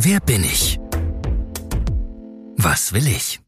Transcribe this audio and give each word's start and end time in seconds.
Wer 0.00 0.20
bin 0.20 0.44
ich? 0.44 0.78
Was 2.56 2.92
will 2.92 3.06
ich? 3.06 3.40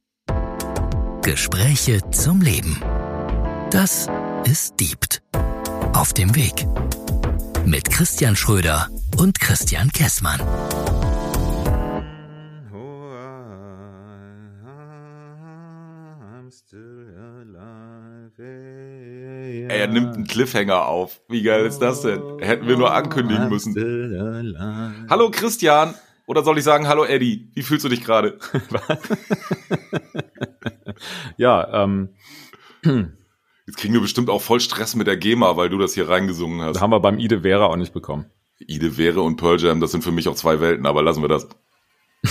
Gespräche 1.23 2.00
zum 2.10 2.41
Leben. 2.41 2.81
Das 3.71 4.08
ist 4.44 4.81
Diebt. 4.81 5.23
Auf 5.92 6.13
dem 6.13 6.34
Weg. 6.34 6.67
Mit 7.67 7.91
Christian 7.91 8.34
Schröder 8.34 8.89
und 9.19 9.41
Christian 9.41 9.91
Kessmann. 9.93 10.41
Ey, 18.38 19.66
er 19.68 19.86
nimmt 19.88 20.14
einen 20.14 20.26
Cliffhanger 20.26 20.86
auf. 20.86 21.20
Wie 21.28 21.42
geil 21.42 21.66
ist 21.66 21.80
das 21.80 22.02
denn? 22.02 22.22
Hätten 22.40 22.66
wir 22.66 22.78
nur 22.78 22.94
ankündigen 22.94 23.48
müssen. 23.50 23.74
Hallo 25.10 25.30
Christian. 25.30 25.94
Oder 26.29 26.45
soll 26.45 26.58
ich 26.58 26.64
sagen, 26.64 26.86
hallo 26.88 27.06
Eddie? 27.06 27.50
Wie 27.54 27.62
fühlst 27.62 27.86
du 27.86 27.89
dich 27.89 28.04
gerade? 28.04 28.39
ja, 31.39 31.84
ähm. 31.84 32.11
Jetzt 32.84 33.79
kriegen 33.79 33.95
wir 33.95 34.03
bestimmt 34.03 34.29
auch 34.29 34.43
voll 34.43 34.61
Stress 34.61 34.95
mit 34.95 35.06
der 35.06 35.17
GEMA, 35.17 35.56
weil 35.56 35.70
du 35.70 35.79
das 35.79 35.95
hier 35.95 36.06
reingesungen 36.06 36.61
hast. 36.61 36.77
Da 36.77 36.83
haben 36.83 36.91
wir 36.91 37.01
beim 37.01 37.19
Ide 37.19 37.41
Vera 37.41 37.65
auch 37.65 37.77
nicht 37.77 37.95
bekommen. 37.95 38.27
Ide 38.59 38.91
Vera 38.91 39.23
und 39.23 39.37
Pearl 39.37 39.59
Jam, 39.59 39.80
das 39.80 39.91
sind 39.91 40.05
für 40.05 40.12
mich 40.12 40.29
auch 40.29 40.34
zwei 40.34 40.61
Welten, 40.61 40.84
aber 40.84 41.03
lassen 41.03 41.23
wir 41.23 41.29
das. 41.29 41.48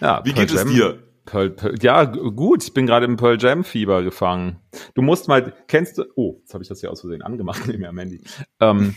ja, 0.00 0.24
Wie 0.24 0.32
Pearl 0.32 0.46
geht 0.46 0.56
Jam, 0.56 0.66
es 0.66 0.74
dir? 0.74 0.98
Pearl, 1.26 1.50
Pearl, 1.50 1.76
ja, 1.80 2.06
gut, 2.06 2.64
ich 2.64 2.74
bin 2.74 2.86
gerade 2.86 3.06
im 3.06 3.16
Pearl 3.16 3.40
Jam 3.40 3.62
Fieber 3.62 4.02
gefangen. 4.02 4.58
Du 4.94 5.02
musst 5.02 5.28
mal, 5.28 5.54
kennst 5.68 5.96
du, 5.96 6.06
oh, 6.16 6.38
jetzt 6.40 6.54
habe 6.54 6.64
ich 6.64 6.68
das 6.68 6.80
hier 6.80 6.90
aus 6.90 7.02
Versehen 7.02 7.22
angemacht, 7.22 7.62
neben 7.68 7.82
mir 7.82 7.92
Mandy. 7.92 8.20
Ähm, 8.58 8.96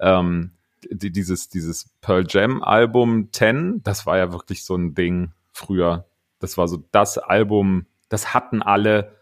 ähm, 0.00 0.55
die, 0.84 1.10
dieses, 1.10 1.48
dieses 1.48 1.90
Pearl 2.00 2.24
Jam 2.28 2.62
Album 2.62 3.28
10, 3.32 3.82
das 3.82 4.06
war 4.06 4.18
ja 4.18 4.32
wirklich 4.32 4.64
so 4.64 4.76
ein 4.76 4.94
Ding 4.94 5.32
früher. 5.52 6.06
Das 6.38 6.58
war 6.58 6.68
so 6.68 6.82
das 6.92 7.18
Album, 7.18 7.86
das 8.08 8.34
hatten 8.34 8.62
alle, 8.62 9.16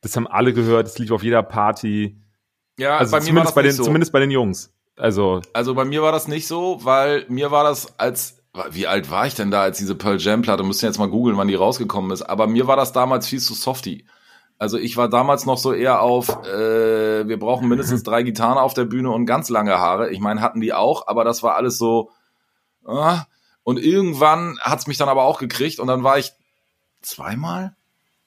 das 0.00 0.16
haben 0.16 0.26
alle 0.26 0.52
gehört, 0.52 0.86
das 0.86 0.98
lief 0.98 1.10
auf 1.10 1.22
jeder 1.22 1.42
Party. 1.42 2.20
Ja, 2.78 2.98
also 2.98 3.16
bei 3.16 3.22
mir 3.22 3.34
war 3.34 3.44
das 3.44 3.54
bei 3.54 3.62
den, 3.62 3.72
so. 3.72 3.84
zumindest 3.84 4.12
bei 4.12 4.20
den 4.20 4.30
Jungs. 4.30 4.72
Also, 4.96 5.40
also 5.52 5.74
bei 5.74 5.84
mir 5.84 6.02
war 6.02 6.12
das 6.12 6.28
nicht 6.28 6.46
so, 6.46 6.84
weil 6.84 7.24
mir 7.28 7.50
war 7.50 7.64
das 7.64 7.98
als 7.98 8.40
wie 8.72 8.86
alt 8.86 9.10
war 9.10 9.26
ich 9.26 9.34
denn 9.34 9.50
da, 9.50 9.62
als 9.62 9.78
diese 9.78 9.94
Pearl 9.94 10.18
Jam 10.18 10.42
Platte? 10.42 10.64
Müssen 10.64 10.84
jetzt 10.84 10.98
mal 10.98 11.08
googeln, 11.08 11.36
wann 11.36 11.48
die 11.48 11.54
rausgekommen 11.54 12.10
ist. 12.10 12.22
Aber 12.22 12.46
mir 12.46 12.66
war 12.66 12.76
das 12.76 12.92
damals 12.92 13.28
viel 13.28 13.40
zu 13.40 13.54
softy. 13.54 14.04
Also 14.60 14.76
ich 14.76 14.98
war 14.98 15.08
damals 15.08 15.46
noch 15.46 15.56
so 15.56 15.72
eher 15.72 16.02
auf, 16.02 16.28
äh, 16.44 17.26
wir 17.26 17.38
brauchen 17.38 17.66
mindestens 17.66 18.02
drei 18.04 18.22
Gitarren 18.22 18.58
auf 18.58 18.74
der 18.74 18.84
Bühne 18.84 19.10
und 19.10 19.24
ganz 19.24 19.48
lange 19.48 19.78
Haare. 19.78 20.10
Ich 20.10 20.20
meine, 20.20 20.42
hatten 20.42 20.60
die 20.60 20.74
auch, 20.74 21.06
aber 21.06 21.24
das 21.24 21.42
war 21.42 21.56
alles 21.56 21.78
so. 21.78 22.10
Äh, 22.86 23.16
und 23.62 23.78
irgendwann 23.78 24.58
hat's 24.60 24.86
mich 24.86 24.98
dann 24.98 25.08
aber 25.08 25.24
auch 25.24 25.38
gekriegt 25.38 25.80
und 25.80 25.86
dann 25.86 26.04
war 26.04 26.18
ich 26.18 26.32
zweimal, 27.00 27.74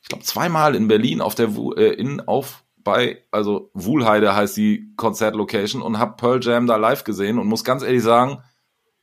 ich 0.01 0.09
glaube 0.09 0.23
zweimal 0.23 0.73
in 0.73 0.87
Berlin 0.87 1.21
auf 1.21 1.35
der 1.35 1.49
äh, 1.77 1.93
in 1.93 2.19
auf 2.21 2.63
bei 2.83 3.21
also 3.29 3.69
Wuhlheide 3.75 4.35
heißt 4.35 4.57
die 4.57 4.91
Konzertlocation 4.95 5.83
und 5.83 5.99
hab 5.99 6.17
Pearl 6.17 6.43
Jam 6.43 6.65
da 6.65 6.77
live 6.77 7.03
gesehen 7.03 7.37
und 7.37 7.45
muss 7.45 7.63
ganz 7.63 7.83
ehrlich 7.83 8.01
sagen, 8.01 8.41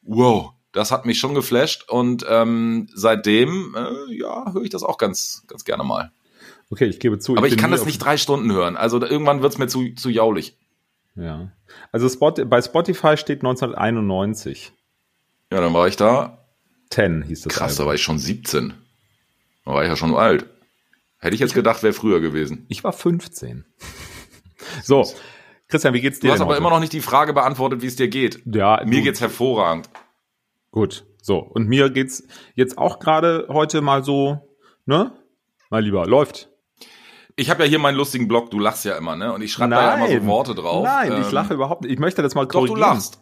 wow, 0.03 0.51
das 0.73 0.91
hat 0.91 1.07
mich 1.07 1.21
schon 1.21 1.37
geflasht 1.37 1.89
und 1.89 2.27
ähm, 2.29 2.89
seitdem 2.93 3.77
äh, 3.77 4.17
ja 4.17 4.53
höre 4.53 4.65
ich 4.65 4.71
das 4.71 4.83
auch 4.83 4.99
ganz 4.99 5.45
ganz 5.47 5.65
gerne 5.65 5.85
mal. 5.85 6.11
Okay, 6.71 6.87
ich 6.87 7.01
gebe 7.01 7.19
zu. 7.19 7.37
Aber 7.37 7.47
ich, 7.47 7.55
ich 7.55 7.59
kann 7.59 7.73
das 7.73 7.85
nicht 7.85 7.99
drei 7.99 8.17
Stunden 8.17 8.53
hören. 8.53 8.77
Also 8.77 9.01
irgendwann 9.01 9.43
wird's 9.43 9.59
mir 9.59 9.67
zu 9.67 9.93
zu 9.95 10.09
jaulig. 10.09 10.57
Ja, 11.17 11.51
also 11.93 12.09
Spot, 12.09 12.33
bei 12.33 12.63
Spotify 12.63 13.17
steht 13.17 13.41
1991. 13.41 14.73
Ja, 15.53 15.61
dann 15.61 15.75
war 15.75 15.89
ich 15.89 15.97
da. 15.97 16.39
10 16.91 17.23
hieß 17.23 17.43
das. 17.43 17.53
Krass, 17.53 17.73
Album. 17.73 17.79
da 17.79 17.87
war 17.89 17.95
ich 17.95 18.03
schon 18.03 18.19
17. 18.19 18.75
Da 19.65 19.73
war 19.73 19.83
ich 19.83 19.89
ja 19.89 19.97
schon 19.97 20.15
alt. 20.15 20.47
Hätte 21.19 21.35
ich 21.35 21.41
jetzt 21.41 21.55
gedacht, 21.55 21.83
wäre 21.83 21.93
früher 21.93 22.21
gewesen. 22.21 22.67
Ich 22.69 22.83
war 22.83 22.93
15. 22.93 23.65
so, 24.83 25.05
Christian, 25.69 25.95
wie 25.95 26.01
geht's 26.01 26.21
dir? 26.21 26.29
Du 26.29 26.33
hast 26.35 26.41
aber 26.41 26.51
heute? 26.51 26.59
immer 26.59 26.71
noch 26.71 26.81
nicht 26.81 26.93
die 26.93 27.01
Frage 27.01 27.33
beantwortet, 27.33 27.83
wie 27.83 27.87
es 27.87 27.97
dir 27.97 28.09
geht. 28.09 28.43
Ja, 28.47 28.83
mir 28.85 28.99
du, 28.99 29.05
geht's 29.05 29.21
hervorragend. 29.21 29.89
Gut, 30.71 31.05
so. 31.23 31.39
Und 31.39 31.69
mir 31.69 31.91
geht's 31.91 32.27
jetzt 32.55 32.79
auch 32.79 32.99
gerade 32.99 33.47
heute 33.49 33.81
mal 33.81 34.05
so, 34.05 34.57
ne? 34.87 35.13
Mal 35.69 35.85
lieber, 35.85 36.07
läuft. 36.07 36.50
Ich 37.41 37.49
habe 37.49 37.63
ja 37.63 37.69
hier 37.71 37.79
meinen 37.79 37.97
lustigen 37.97 38.29
Blog, 38.29 38.51
du 38.51 38.59
lachst 38.59 38.85
ja 38.85 38.99
immer, 38.99 39.17
ne? 39.17 39.33
Und 39.33 39.41
ich 39.41 39.51
schreibe 39.51 39.71
da 39.71 39.97
ja 39.97 40.07
immer 40.07 40.21
so 40.21 40.27
Worte 40.27 40.55
drauf. 40.55 40.85
Nein, 40.85 41.11
ähm, 41.11 41.23
ich 41.23 41.33
lache 41.33 41.55
überhaupt 41.55 41.83
nicht. 41.83 41.93
Ich 41.93 41.99
möchte 41.99 42.21
das 42.21 42.35
mal 42.35 42.47
korrigieren. 42.47 42.79
Doch, 42.79 42.89
du 42.89 42.95
lachst. 42.95 43.21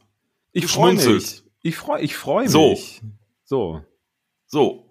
Ich 0.50 0.66
freue 0.66 0.94
mich. 0.94 1.44
Ich 1.62 1.76
freue 1.76 2.02
ich 2.02 2.16
freu 2.16 2.42
mich. 2.42 2.50
So. 2.50 2.76
So. 3.44 3.80
So. 4.46 4.84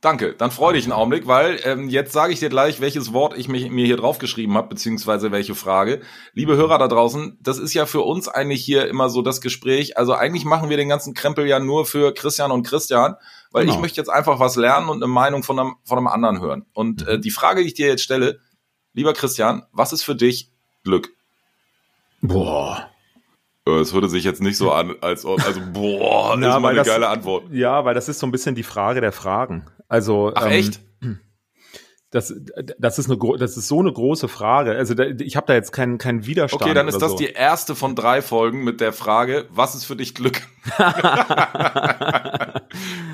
Danke, 0.00 0.34
dann 0.34 0.50
freu 0.50 0.72
dich 0.72 0.82
einen 0.82 0.94
Augenblick, 0.94 1.28
weil 1.28 1.60
ähm, 1.62 1.88
jetzt 1.88 2.12
sage 2.12 2.32
ich 2.32 2.40
dir 2.40 2.48
gleich, 2.48 2.80
welches 2.80 3.12
Wort 3.12 3.38
ich 3.38 3.46
mich, 3.46 3.70
mir 3.70 3.86
hier 3.86 3.96
draufgeschrieben 3.96 4.56
habe, 4.56 4.70
beziehungsweise 4.70 5.30
welche 5.30 5.54
Frage. 5.54 6.00
Liebe 6.32 6.56
Hörer 6.56 6.78
da 6.78 6.88
draußen, 6.88 7.38
das 7.40 7.58
ist 7.58 7.74
ja 7.74 7.86
für 7.86 8.00
uns 8.00 8.26
eigentlich 8.26 8.64
hier 8.64 8.88
immer 8.88 9.10
so 9.10 9.22
das 9.22 9.40
Gespräch. 9.40 9.96
Also 9.96 10.12
eigentlich 10.12 10.44
machen 10.44 10.70
wir 10.70 10.76
den 10.76 10.88
ganzen 10.88 11.14
Krempel 11.14 11.46
ja 11.46 11.60
nur 11.60 11.86
für 11.86 12.12
Christian 12.14 12.50
und 12.50 12.66
Christian, 12.66 13.14
weil 13.52 13.64
genau. 13.64 13.76
ich 13.76 13.80
möchte 13.80 14.00
jetzt 14.00 14.08
einfach 14.08 14.40
was 14.40 14.56
lernen 14.56 14.88
und 14.88 15.00
eine 15.00 15.12
Meinung 15.12 15.44
von 15.44 15.56
einem, 15.56 15.76
von 15.84 15.98
einem 15.98 16.08
anderen 16.08 16.40
hören. 16.40 16.66
Und 16.72 17.06
äh, 17.06 17.20
die 17.20 17.30
Frage, 17.30 17.60
die 17.60 17.68
ich 17.68 17.74
dir 17.74 17.86
jetzt 17.86 18.02
stelle, 18.02 18.40
lieber 18.94 19.12
Christian, 19.12 19.62
was 19.72 19.92
ist 19.92 20.02
für 20.02 20.14
dich 20.14 20.50
Glück? 20.84 21.10
Boah. 22.20 22.88
Es 23.64 23.92
hörte 23.92 24.08
sich 24.08 24.24
jetzt 24.24 24.42
nicht 24.42 24.56
so 24.56 24.72
an, 24.72 24.96
als 25.02 25.24
ob, 25.24 25.44
also 25.44 25.60
boah, 25.72 26.36
Na, 26.38 26.56
ist 26.56 26.60
mal 26.60 26.70
eine 26.70 26.78
das, 26.78 26.88
geile 26.88 27.08
Antwort. 27.08 27.44
Ja, 27.52 27.84
weil 27.84 27.94
das 27.94 28.08
ist 28.08 28.18
so 28.18 28.26
ein 28.26 28.32
bisschen 28.32 28.56
die 28.56 28.64
Frage 28.64 29.00
der 29.00 29.12
Fragen. 29.12 29.66
Also 29.88 30.32
Ach, 30.34 30.46
ähm, 30.46 30.52
echt? 30.52 30.80
Das, 32.10 32.34
das 32.78 32.98
ist 32.98 33.10
eine 33.10 33.18
das 33.38 33.56
ist 33.56 33.68
so 33.68 33.80
eine 33.80 33.90
große 33.90 34.28
Frage. 34.28 34.72
Also 34.72 34.92
da, 34.92 35.04
ich 35.04 35.34
habe 35.34 35.46
da 35.46 35.54
jetzt 35.54 35.72
keinen 35.72 35.96
keinen 35.96 36.26
Widerstand. 36.26 36.60
Okay, 36.60 36.74
dann 36.74 36.86
ist 36.86 37.00
das 37.00 37.12
so. 37.12 37.16
die 37.16 37.30
erste 37.30 37.74
von 37.74 37.96
drei 37.96 38.20
Folgen 38.20 38.64
mit 38.64 38.82
der 38.82 38.92
Frage, 38.92 39.46
was 39.48 39.74
ist 39.74 39.86
für 39.86 39.96
dich 39.96 40.14
Glück? 40.14 40.42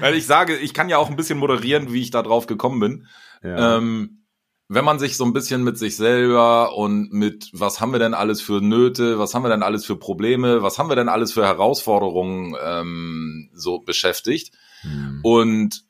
Weil 0.00 0.16
ich 0.16 0.26
sage, 0.26 0.56
ich 0.56 0.74
kann 0.74 0.88
ja 0.88 0.98
auch 0.98 1.10
ein 1.10 1.14
bisschen 1.14 1.38
moderieren, 1.38 1.92
wie 1.92 2.02
ich 2.02 2.10
da 2.10 2.22
drauf 2.22 2.48
gekommen 2.48 2.80
bin. 2.80 3.06
Ja. 3.44 3.76
Ähm, 3.76 4.24
wenn 4.68 4.84
man 4.84 4.98
sich 4.98 5.16
so 5.16 5.24
ein 5.24 5.32
bisschen 5.32 5.64
mit 5.64 5.78
sich 5.78 5.96
selber 5.96 6.76
und 6.76 7.10
mit, 7.12 7.50
was 7.54 7.80
haben 7.80 7.92
wir 7.92 7.98
denn 7.98 8.12
alles 8.12 8.42
für 8.42 8.60
Nöte, 8.60 9.18
was 9.18 9.34
haben 9.34 9.42
wir 9.42 9.48
denn 9.48 9.62
alles 9.62 9.86
für 9.86 9.96
Probleme, 9.96 10.62
was 10.62 10.78
haben 10.78 10.90
wir 10.90 10.96
denn 10.96 11.08
alles 11.08 11.32
für 11.32 11.44
Herausforderungen 11.44 12.54
ähm, 12.62 13.50
so 13.54 13.78
beschäftigt. 13.78 14.52
Hm. 14.82 15.20
Und 15.22 15.84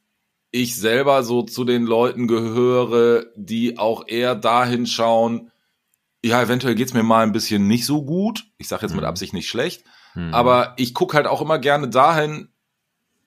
ich 0.53 0.77
selber 0.77 1.25
so 1.25 1.43
zu 1.43 1.65
den 1.65 1.84
Leuten 1.84 2.28
gehöre, 2.28 3.27
die 3.34 3.78
auch 3.78 4.06
eher 4.06 4.34
dahin 4.37 4.87
schauen, 4.87 5.50
ja, 6.25 6.41
eventuell 6.41 6.75
geht's 6.75 6.95
mir 6.95 7.03
mal 7.03 7.22
ein 7.25 7.33
bisschen 7.33 7.66
nicht 7.66 7.84
so 7.84 8.05
gut. 8.05 8.47
Ich 8.59 8.69
sage 8.69 8.83
jetzt 8.83 8.95
mit 8.95 9.03
Hm. 9.03 9.09
Absicht 9.09 9.33
nicht 9.33 9.49
schlecht, 9.49 9.84
Hm. 10.12 10.33
aber 10.33 10.75
ich 10.77 10.95
guck 10.95 11.15
halt 11.15 11.27
auch 11.27 11.43
immer 11.43 11.59
gerne 11.59 11.89
dahin, 11.89 12.49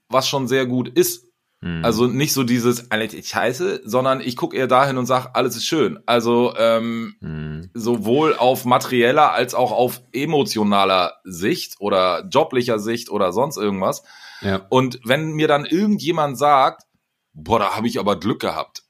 was 0.08 0.28
schon 0.30 0.48
sehr 0.48 0.66
gut 0.66 0.88
ist. 0.88 1.28
Hm. 1.64 1.86
Also 1.86 2.08
nicht 2.08 2.34
so 2.34 2.44
dieses 2.44 2.90
alles 2.90 3.14
ist 3.14 3.30
scheiße, 3.30 3.82
sondern 3.86 4.20
ich 4.20 4.36
gucke 4.36 4.58
eher 4.58 4.68
dahin 4.68 4.98
und 4.98 5.06
sage, 5.06 5.36
alles 5.36 5.56
ist 5.56 5.66
schön. 5.66 6.00
Also 6.06 6.54
ähm, 6.58 7.16
Hm. 7.22 7.70
sowohl 7.74 8.36
auf 8.36 8.66
materieller 8.66 9.32
als 9.32 9.54
auch 9.54 9.72
auf 9.72 10.02
emotionaler 10.12 11.14
Sicht 11.24 11.76
oder 11.80 12.28
joblicher 12.32 12.80
Sicht 12.80 13.10
oder 13.10 13.32
sonst 13.32 13.58
irgendwas. 13.58 14.04
Ja. 14.42 14.66
Und 14.70 15.00
wenn 15.06 15.34
mir 15.34 15.48
dann 15.48 15.66
irgendjemand 15.66 16.38
sagt, 16.38 16.84
boah, 17.34 17.60
da 17.60 17.76
habe 17.76 17.88
ich 17.88 18.00
aber 18.00 18.20
Glück 18.20 18.42
gehabt, 18.42 18.84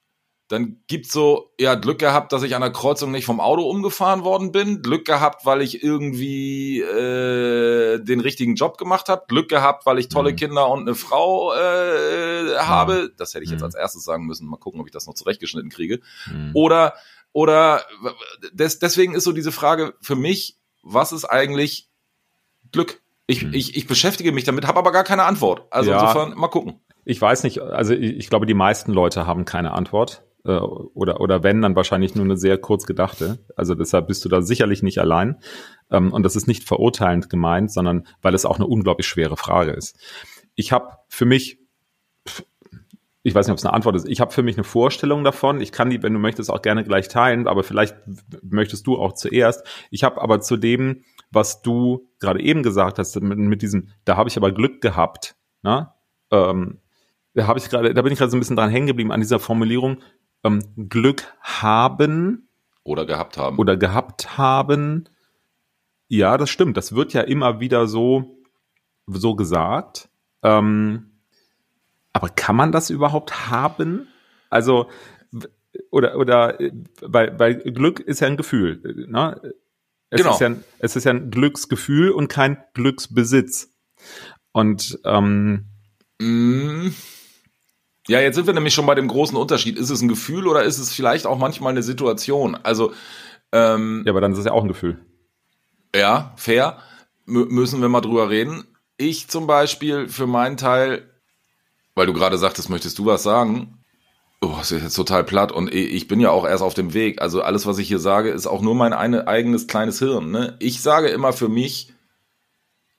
dann 0.51 0.81
gibt's 0.87 1.11
so, 1.13 1.51
ja, 1.59 1.75
Glück 1.75 1.99
gehabt, 1.99 2.31
dass 2.33 2.43
ich 2.43 2.55
an 2.55 2.61
der 2.61 2.71
Kreuzung 2.71 3.11
nicht 3.11 3.25
vom 3.25 3.39
Auto 3.39 3.63
umgefahren 3.69 4.23
worden 4.23 4.51
bin, 4.51 4.81
Glück 4.81 5.05
gehabt, 5.05 5.45
weil 5.45 5.61
ich 5.61 5.81
irgendwie 5.83 6.81
äh, 6.81 7.99
den 8.03 8.19
richtigen 8.19 8.55
Job 8.55 8.77
gemacht 8.77 9.09
habe, 9.09 9.23
Glück 9.27 9.49
gehabt, 9.49 9.85
weil 9.85 9.99
ich 9.99 10.09
tolle 10.09 10.31
Mhm. 10.31 10.35
Kinder 10.35 10.69
und 10.69 10.81
eine 10.81 10.95
Frau 10.95 11.53
äh, 11.53 12.57
habe. 12.57 13.11
Das 13.17 13.33
hätte 13.33 13.43
ich 13.43 13.49
jetzt 13.51 13.61
Mhm. 13.61 13.65
als 13.65 13.75
erstes 13.75 14.03
sagen 14.03 14.25
müssen. 14.25 14.47
Mal 14.47 14.57
gucken, 14.57 14.81
ob 14.81 14.87
ich 14.87 14.93
das 14.93 15.07
noch 15.07 15.13
zurechtgeschnitten 15.13 15.69
kriege. 15.69 15.99
Hm. 16.25 16.51
Oder, 16.53 16.93
oder 17.31 17.83
des, 18.53 18.79
deswegen 18.79 19.13
ist 19.13 19.23
so 19.23 19.31
diese 19.31 19.51
Frage 19.51 19.93
für 20.01 20.15
mich, 20.15 20.57
was 20.83 21.11
ist 21.11 21.25
eigentlich 21.25 21.89
Glück? 22.71 23.01
Ich, 23.27 23.41
Hm. 23.43 23.53
ich, 23.53 23.75
ich 23.77 23.87
beschäftige 23.87 24.31
mich 24.31 24.43
damit, 24.43 24.67
habe 24.67 24.79
aber 24.79 24.91
gar 24.91 25.03
keine 25.03 25.23
Antwort. 25.23 25.63
Also 25.71 25.91
Ja. 25.91 26.01
insofern, 26.01 26.37
mal 26.37 26.47
gucken. 26.49 26.81
Ich 27.05 27.19
weiß 27.21 27.43
nicht, 27.43 27.59
also 27.61 27.93
ich 27.93 28.29
glaube, 28.29 28.45
die 28.45 28.53
meisten 28.53 28.91
Leute 28.93 29.25
haben 29.25 29.45
keine 29.45 29.71
Antwort. 29.71 30.23
Äh, 30.45 30.51
oder, 30.51 31.21
oder 31.21 31.43
wenn, 31.43 31.61
dann 31.61 31.75
wahrscheinlich 31.75 32.15
nur 32.15 32.25
eine 32.25 32.37
sehr 32.37 32.57
kurz 32.57 32.85
gedachte. 32.85 33.39
Also 33.55 33.75
deshalb 33.75 34.07
bist 34.07 34.25
du 34.25 34.29
da 34.29 34.41
sicherlich 34.41 34.83
nicht 34.83 34.99
allein. 34.99 35.37
Ähm, 35.89 36.11
und 36.11 36.23
das 36.23 36.35
ist 36.35 36.47
nicht 36.47 36.63
verurteilend 36.63 37.29
gemeint, 37.29 37.71
sondern 37.71 38.07
weil 38.21 38.33
es 38.33 38.45
auch 38.45 38.57
eine 38.57 38.67
unglaublich 38.67 39.07
schwere 39.07 39.37
Frage 39.37 39.71
ist. 39.71 39.97
Ich 40.55 40.71
habe 40.71 40.97
für 41.07 41.25
mich, 41.25 41.59
ich 43.23 43.35
weiß 43.35 43.45
nicht, 43.45 43.51
ob 43.51 43.59
es 43.59 43.65
eine 43.65 43.73
Antwort 43.73 43.95
ist, 43.95 44.07
ich 44.07 44.19
habe 44.19 44.31
für 44.31 44.43
mich 44.43 44.57
eine 44.57 44.63
Vorstellung 44.63 45.23
davon. 45.23 45.61
Ich 45.61 45.71
kann 45.71 45.89
die, 45.89 46.01
wenn 46.01 46.13
du 46.13 46.19
möchtest, 46.19 46.49
auch 46.49 46.61
gerne 46.61 46.83
gleich 46.83 47.07
teilen, 47.07 47.47
aber 47.47 47.63
vielleicht 47.63 47.95
möchtest 48.41 48.87
du 48.87 48.97
auch 48.97 49.13
zuerst. 49.13 49.65
Ich 49.91 50.03
habe 50.03 50.21
aber 50.21 50.41
zu 50.41 50.57
dem, 50.57 51.03
was 51.29 51.61
du 51.61 52.09
gerade 52.19 52.41
eben 52.41 52.63
gesagt 52.63 52.99
hast, 52.99 53.19
mit, 53.21 53.37
mit 53.37 53.61
diesem, 53.61 53.89
da 54.05 54.17
habe 54.17 54.29
ich 54.29 54.37
aber 54.37 54.51
Glück 54.51 54.81
gehabt, 54.81 55.35
na? 55.61 55.95
Ähm, 56.31 56.79
da 57.33 57.47
habe 57.47 57.59
ich 57.59 57.69
gerade, 57.69 57.93
da 57.93 58.01
bin 58.01 58.11
ich 58.11 58.19
gerade 58.19 58.31
so 58.31 58.37
ein 58.37 58.41
bisschen 58.41 58.57
dran 58.57 58.69
hängen 58.69 58.87
geblieben 58.87 59.11
an 59.11 59.21
dieser 59.21 59.39
Formulierung, 59.39 59.99
ähm, 60.43 60.61
Glück 60.89 61.33
haben 61.41 62.47
oder 62.83 63.05
gehabt 63.05 63.37
haben 63.37 63.57
oder 63.57 63.77
gehabt 63.77 64.37
haben. 64.37 65.09
Ja, 66.07 66.37
das 66.37 66.49
stimmt. 66.49 66.77
Das 66.77 66.93
wird 66.95 67.13
ja 67.13 67.21
immer 67.21 67.59
wieder 67.59 67.87
so 67.87 68.37
so 69.07 69.35
gesagt. 69.35 70.09
Ähm, 70.43 71.11
aber 72.13 72.29
kann 72.29 72.55
man 72.55 72.71
das 72.71 72.89
überhaupt 72.89 73.49
haben? 73.49 74.07
Also 74.49 74.89
oder 75.89 76.17
oder 76.17 76.57
weil 77.01 77.39
weil 77.39 77.55
Glück 77.55 77.99
ist 77.99 78.19
ja 78.19 78.27
ein 78.27 78.37
Gefühl. 78.37 79.05
Ne? 79.07 79.39
Es 80.09 80.17
Genau. 80.21 80.33
ist 80.33 80.41
ja, 80.41 80.51
es 80.79 80.95
ist 80.97 81.03
ja 81.05 81.11
ein 81.11 81.31
Glücksgefühl 81.31 82.11
und 82.11 82.27
kein 82.27 82.57
Glücksbesitz. 82.73 83.73
Und 84.51 84.99
ähm, 85.05 85.67
Mm. 86.21 86.89
Ja, 88.11 88.19
jetzt 88.19 88.35
sind 88.35 88.45
wir 88.45 88.53
nämlich 88.53 88.73
schon 88.73 88.85
bei 88.85 88.95
dem 88.95 89.07
großen 89.07 89.37
Unterschied. 89.37 89.77
Ist 89.77 89.89
es 89.89 90.01
ein 90.01 90.09
Gefühl 90.09 90.45
oder 90.47 90.63
ist 90.63 90.79
es 90.79 90.91
vielleicht 90.93 91.25
auch 91.25 91.37
manchmal 91.37 91.71
eine 91.71 91.81
Situation? 91.81 92.57
Also, 92.61 92.91
ähm, 93.53 94.03
ja, 94.05 94.11
aber 94.11 94.19
dann 94.19 94.33
ist 94.33 94.37
es 94.39 94.45
ja 94.45 94.51
auch 94.51 94.63
ein 94.63 94.67
Gefühl. 94.67 94.99
ja, 95.95 96.33
fair, 96.35 96.79
mü- 97.25 97.47
müssen 97.49 97.79
wir 97.81 97.87
mal 97.87 98.01
drüber 98.01 98.29
reden. 98.29 98.65
Ich 98.97 99.29
zum 99.29 99.47
Beispiel 99.47 100.09
für 100.09 100.27
meinen 100.27 100.57
Teil, 100.57 101.09
weil 101.95 102.05
du 102.05 102.11
gerade 102.11 102.37
sagtest, 102.37 102.69
möchtest 102.69 102.99
du 102.99 103.05
was 103.05 103.23
sagen? 103.23 103.77
Oh, 104.41 104.55
das 104.57 104.71
ist 104.73 104.83
jetzt 104.83 104.95
total 104.95 105.23
platt 105.23 105.53
und 105.53 105.73
ich 105.73 105.93
ich 105.93 106.07
bin 106.09 106.19
ja 106.19 106.31
auch 106.31 106.45
erst 106.45 106.63
auf 106.63 106.73
dem 106.73 106.93
Weg. 106.93 107.21
Also 107.21 107.41
alles, 107.41 107.65
was 107.65 107.77
ich 107.77 107.87
hier 107.87 107.99
sage, 107.99 108.29
ist 108.31 108.45
auch 108.45 108.61
nur 108.61 108.75
mein 108.75 108.91
eine, 108.91 109.27
eigenes 109.29 109.67
kleines 109.67 109.99
Hirn. 109.99 110.31
Ne? 110.31 110.57
Ich 110.59 110.81
sage 110.81 111.07
immer 111.07 111.31
für 111.31 111.47
mich, 111.47 111.93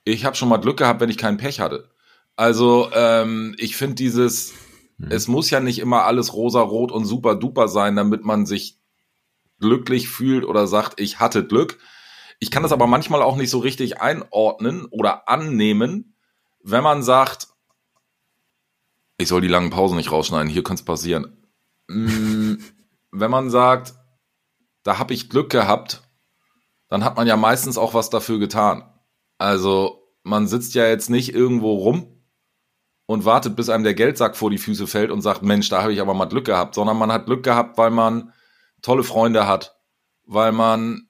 ich 0.04 0.24
habe 0.24 0.36
schon 0.36 0.48
mal 0.48 0.56
Glück 0.56 0.78
gehabt, 0.78 1.00
wenn 1.00 1.10
ich 1.10 1.18
keinen 1.18 1.36
Pech 1.36 1.60
hatte. 1.60 1.90
Also 2.36 2.88
ähm, 2.94 3.54
ich 3.58 3.76
finde 3.76 3.96
dieses, 3.96 4.54
es 4.98 5.28
muss 5.28 5.50
ja 5.50 5.60
nicht 5.60 5.78
immer 5.78 6.04
alles 6.04 6.32
rosa-rot 6.34 6.92
und 6.92 7.04
super 7.04 7.34
duper 7.34 7.68
sein, 7.68 7.96
damit 7.96 8.24
man 8.24 8.46
sich 8.46 8.78
glücklich 9.58 10.08
fühlt 10.08 10.44
oder 10.44 10.66
sagt, 10.66 11.00
ich 11.00 11.20
hatte 11.20 11.46
Glück. 11.46 11.78
Ich 12.38 12.50
kann 12.50 12.62
das 12.62 12.72
aber 12.72 12.86
manchmal 12.86 13.22
auch 13.22 13.36
nicht 13.36 13.50
so 13.50 13.58
richtig 13.58 14.00
einordnen 14.00 14.86
oder 14.86 15.28
annehmen, 15.28 16.16
wenn 16.62 16.82
man 16.82 17.02
sagt, 17.02 17.48
ich 19.18 19.28
soll 19.28 19.40
die 19.40 19.48
langen 19.48 19.70
Pausen 19.70 19.96
nicht 19.96 20.10
rausschneiden, 20.10 20.50
hier 20.50 20.62
könnte 20.62 20.80
es 20.80 20.84
passieren. 20.84 21.36
Mm, 21.88 22.54
wenn 23.12 23.30
man 23.30 23.50
sagt, 23.50 23.94
da 24.82 24.98
habe 24.98 25.14
ich 25.14 25.30
Glück 25.30 25.50
gehabt, 25.50 26.02
dann 26.88 27.04
hat 27.04 27.16
man 27.16 27.26
ja 27.26 27.36
meistens 27.36 27.78
auch 27.78 27.94
was 27.94 28.10
dafür 28.10 28.38
getan. 28.38 28.84
Also 29.38 30.08
man 30.22 30.46
sitzt 30.46 30.74
ja 30.74 30.86
jetzt 30.86 31.10
nicht 31.10 31.34
irgendwo 31.34 31.74
rum 31.74 32.11
und 33.06 33.24
wartet, 33.24 33.56
bis 33.56 33.68
einem 33.68 33.84
der 33.84 33.94
Geldsack 33.94 34.36
vor 34.36 34.50
die 34.50 34.58
Füße 34.58 34.86
fällt 34.86 35.10
und 35.10 35.22
sagt, 35.22 35.42
Mensch, 35.42 35.68
da 35.68 35.82
habe 35.82 35.92
ich 35.92 36.00
aber 36.00 36.14
mal 36.14 36.26
Glück 36.26 36.46
gehabt, 36.46 36.74
sondern 36.74 36.96
man 36.96 37.12
hat 37.12 37.26
Glück 37.26 37.42
gehabt, 37.42 37.78
weil 37.78 37.90
man 37.90 38.32
tolle 38.80 39.02
Freunde 39.02 39.46
hat, 39.46 39.76
weil 40.24 40.52
man 40.52 41.08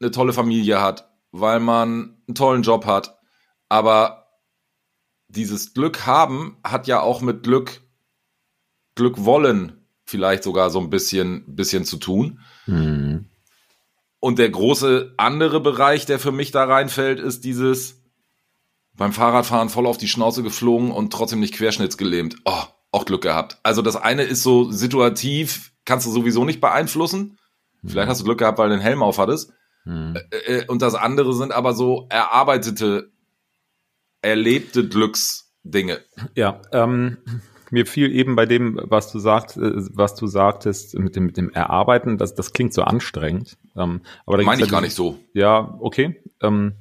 eine 0.00 0.10
tolle 0.10 0.32
Familie 0.32 0.80
hat, 0.80 1.10
weil 1.32 1.60
man 1.60 2.16
einen 2.26 2.34
tollen 2.34 2.62
Job 2.62 2.86
hat. 2.86 3.18
Aber 3.68 4.28
dieses 5.28 5.74
Glück 5.74 6.06
haben 6.06 6.58
hat 6.64 6.86
ja 6.86 7.00
auch 7.00 7.20
mit 7.20 7.42
Glück, 7.42 7.82
Glück 8.94 9.24
wollen 9.24 9.86
vielleicht 10.04 10.42
sogar 10.42 10.70
so 10.70 10.80
ein 10.80 10.90
bisschen, 10.90 11.44
bisschen 11.54 11.84
zu 11.84 11.96
tun. 11.98 12.40
Und 14.18 14.38
der 14.38 14.50
große 14.50 15.14
andere 15.16 15.60
Bereich, 15.60 16.04
der 16.04 16.18
für 16.18 16.32
mich 16.32 16.50
da 16.50 16.64
reinfällt, 16.64 17.20
ist 17.20 17.44
dieses 17.44 17.99
beim 19.00 19.14
Fahrradfahren 19.14 19.70
voll 19.70 19.86
auf 19.86 19.96
die 19.96 20.08
Schnauze 20.08 20.42
geflogen 20.42 20.90
und 20.92 21.10
trotzdem 21.10 21.40
nicht 21.40 21.54
querschnittsgelähmt. 21.54 22.36
Oh, 22.44 22.64
auch 22.92 23.06
Glück 23.06 23.22
gehabt. 23.22 23.58
Also 23.62 23.80
das 23.80 23.96
eine 23.96 24.24
ist 24.24 24.42
so 24.42 24.70
situativ, 24.70 25.72
kannst 25.86 26.06
du 26.06 26.10
sowieso 26.10 26.44
nicht 26.44 26.60
beeinflussen. 26.60 27.38
Vielleicht 27.82 28.10
hast 28.10 28.20
du 28.20 28.26
Glück 28.26 28.40
gehabt, 28.40 28.58
weil 28.58 28.68
du 28.68 28.76
den 28.76 28.82
Helm 28.82 29.02
auf 29.02 29.16
hattest. 29.16 29.54
Äh, 29.86 30.18
äh, 30.44 30.66
Und 30.66 30.82
das 30.82 30.94
andere 30.94 31.32
sind 31.32 31.50
aber 31.50 31.72
so 31.72 32.08
erarbeitete, 32.10 33.10
erlebte 34.20 34.86
Glücksdinge. 34.86 36.00
Ja, 36.34 36.60
ähm, 36.72 37.16
mir 37.70 37.86
fiel 37.86 38.12
eben 38.12 38.36
bei 38.36 38.44
dem, 38.44 38.78
was 38.82 39.10
du 39.10 39.18
sagt, 39.18 39.56
äh, 39.56 39.72
was 39.94 40.14
du 40.14 40.26
sagtest 40.26 40.98
mit 40.98 41.16
dem 41.16 41.24
mit 41.24 41.38
dem 41.38 41.48
Erarbeiten, 41.48 42.18
das 42.18 42.34
das 42.34 42.52
klingt 42.52 42.74
so 42.74 42.82
anstrengend. 42.82 43.56
Ähm, 43.78 44.02
aber 44.26 44.36
da 44.36 44.44
Meine 44.44 44.60
ich 44.60 44.66
ja 44.66 44.70
gar 44.70 44.82
nicht 44.82 44.94
so. 44.94 45.18
Ja, 45.32 45.78
okay. 45.80 46.22
Ähm, 46.42 46.74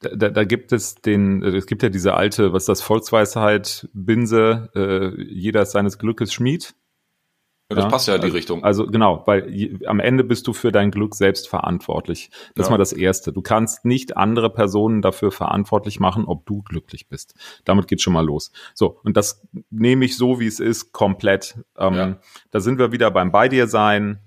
da, 0.00 0.30
da, 0.30 0.44
gibt 0.44 0.72
es 0.72 0.94
den, 0.96 1.42
äh, 1.42 1.56
es 1.56 1.66
gibt 1.66 1.82
ja 1.82 1.88
diese 1.88 2.14
alte, 2.14 2.52
was 2.52 2.64
ist 2.64 2.68
das 2.68 2.82
Volksweisheit, 2.82 3.88
Binse, 3.92 4.70
äh, 4.74 5.22
jeder 5.22 5.62
ist 5.62 5.72
seines 5.72 5.98
Glückes 5.98 6.32
Schmied. 6.32 6.74
Ja, 7.70 7.74
das 7.76 7.84
Ja, 7.84 7.90
passt 7.90 8.08
ja 8.08 8.14
in 8.14 8.20
die 8.22 8.24
also- 8.26 8.36
Richtung. 8.36 8.64
Also 8.64 8.86
genau, 8.86 9.24
weil 9.26 9.50
je, 9.50 9.84
am 9.86 10.00
Ende 10.00 10.24
bist 10.24 10.46
du 10.46 10.54
für 10.54 10.72
dein 10.72 10.90
Glück 10.90 11.14
selbst 11.14 11.48
verantwortlich. 11.50 12.30
Das 12.54 12.64
ist 12.64 12.68
Ja. 12.68 12.70
mal 12.70 12.78
das 12.78 12.94
Erste. 12.94 13.30
Du 13.30 13.42
kannst 13.42 13.84
nicht 13.84 14.16
andere 14.16 14.48
Personen 14.48 15.02
dafür 15.02 15.30
verantwortlich 15.32 16.00
machen, 16.00 16.24
ob 16.24 16.46
du 16.46 16.62
glücklich 16.62 17.08
bist. 17.08 17.34
Damit 17.66 17.86
geht 17.86 18.00
schon 18.00 18.14
mal 18.14 18.24
los. 18.24 18.52
So, 18.72 18.98
und 19.04 19.18
das 19.18 19.46
nehme 19.68 20.06
ich 20.06 20.16
so, 20.16 20.40
wie 20.40 20.46
es 20.46 20.60
ist, 20.60 20.92
komplett. 20.92 21.58
Ähm, 21.76 21.94
Ja. 21.94 22.16
Da 22.52 22.60
sind 22.60 22.78
wir 22.78 22.90
wieder 22.92 23.10
beim 23.10 23.32
Bei 23.32 23.48
dir 23.48 23.66
sein. 23.66 24.20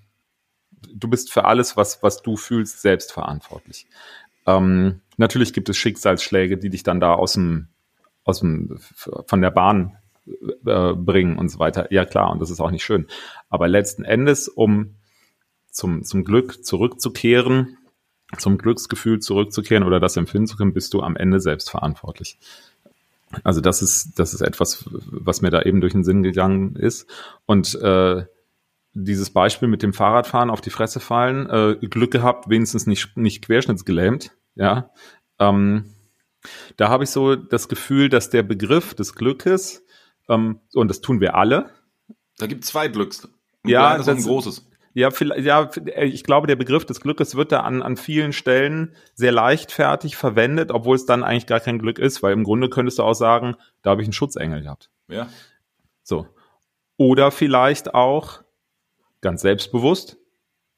Du 0.93 1.07
bist 1.07 1.31
für 1.31 1.45
alles, 1.45 1.75
was, 1.77 2.03
was 2.03 2.21
du 2.21 2.37
fühlst, 2.37 2.81
selbst 2.81 3.11
verantwortlich. 3.11 3.87
Ähm, 4.45 5.01
natürlich 5.21 5.53
gibt 5.53 5.69
es 5.69 5.77
Schicksalsschläge, 5.77 6.57
die 6.57 6.69
dich 6.69 6.83
dann 6.83 6.99
da 6.99 7.13
aus 7.13 7.33
dem, 7.33 7.69
aus 8.25 8.39
dem, 8.39 8.77
von 9.25 9.41
der 9.41 9.51
Bahn 9.51 9.97
äh, 10.65 10.93
bringen 10.93 11.37
und 11.37 11.49
so 11.49 11.59
weiter. 11.59 11.91
Ja 11.93 12.05
klar, 12.05 12.31
und 12.31 12.41
das 12.41 12.49
ist 12.49 12.59
auch 12.59 12.71
nicht 12.71 12.83
schön. 12.83 13.07
Aber 13.49 13.67
letzten 13.69 14.03
Endes, 14.03 14.49
um 14.49 14.95
zum, 15.71 16.03
zum 16.03 16.25
Glück 16.25 16.65
zurückzukehren, 16.65 17.77
zum 18.37 18.57
Glücksgefühl 18.57 19.19
zurückzukehren 19.19 19.83
oder 19.83 19.99
das 19.99 20.17
empfinden 20.17 20.47
zu 20.47 20.57
können, 20.57 20.73
bist 20.73 20.93
du 20.93 21.01
am 21.01 21.15
Ende 21.15 21.39
selbst 21.39 21.69
verantwortlich. 21.69 22.37
Also 23.43 23.61
das 23.61 23.81
ist, 23.81 24.19
das 24.19 24.33
ist 24.33 24.41
etwas, 24.41 24.89
was 24.89 25.41
mir 25.41 25.51
da 25.51 25.61
eben 25.61 25.81
durch 25.81 25.93
den 25.93 26.03
Sinn 26.03 26.23
gegangen 26.23 26.75
ist. 26.75 27.09
Und 27.45 27.75
äh, 27.75 28.25
dieses 28.93 29.29
Beispiel 29.29 29.69
mit 29.69 29.83
dem 29.83 29.93
Fahrradfahren 29.93 30.49
auf 30.49 30.61
die 30.61 30.69
Fresse 30.69 30.99
fallen, 30.99 31.49
äh, 31.49 31.87
Glück 31.87 32.11
gehabt, 32.11 32.49
wenigstens 32.49 32.87
nicht, 32.87 33.15
nicht 33.15 33.41
querschnittsgelähmt, 33.43 34.31
ja. 34.55 34.91
Ähm, 35.39 35.85
da 36.77 36.89
habe 36.89 37.03
ich 37.03 37.09
so 37.11 37.35
das 37.35 37.67
Gefühl, 37.69 38.09
dass 38.09 38.29
der 38.29 38.43
Begriff 38.43 38.93
des 38.93 39.13
Glückes, 39.15 39.83
ähm, 40.29 40.59
und 40.73 40.87
das 40.87 41.01
tun 41.01 41.19
wir 41.21 41.35
alle, 41.35 41.69
Da 42.39 42.47
gibt 42.47 42.65
zwei 42.65 42.87
Glücks. 42.87 43.25
Ein 43.63 43.69
Ja, 43.69 43.89
kleines 43.89 44.07
und 44.07 44.13
ein 44.13 44.17
das- 44.17 44.25
großes. 44.25 44.69
ja, 44.93 45.11
vielleicht, 45.11 45.45
ja, 45.45 45.69
ich 45.97 46.23
glaube, 46.23 46.47
der 46.47 46.55
Begriff 46.55 46.85
des 46.85 46.99
Glückes 47.01 47.35
wird 47.35 47.51
da 47.51 47.59
an, 47.61 47.83
an 47.83 47.95
vielen 47.97 48.33
Stellen 48.33 48.95
sehr 49.13 49.31
leichtfertig 49.31 50.15
verwendet, 50.15 50.71
obwohl 50.71 50.95
es 50.95 51.05
dann 51.05 51.23
eigentlich 51.23 51.45
gar 51.45 51.59
kein 51.59 51.77
Glück 51.77 51.99
ist, 51.99 52.23
weil 52.23 52.33
im 52.33 52.43
Grunde 52.43 52.69
könntest 52.69 52.97
du 52.97 53.03
auch 53.03 53.13
sagen, 53.13 53.55
da 53.83 53.91
habe 53.91 54.01
ich 54.01 54.07
einen 54.07 54.13
Schutzengel 54.13 54.61
gehabt. 54.63 54.89
Ja. 55.07 55.29
So. 56.03 56.27
Oder 56.97 57.29
vielleicht 57.31 57.93
auch 57.93 58.41
ganz 59.21 59.41
selbstbewusst, 59.43 60.17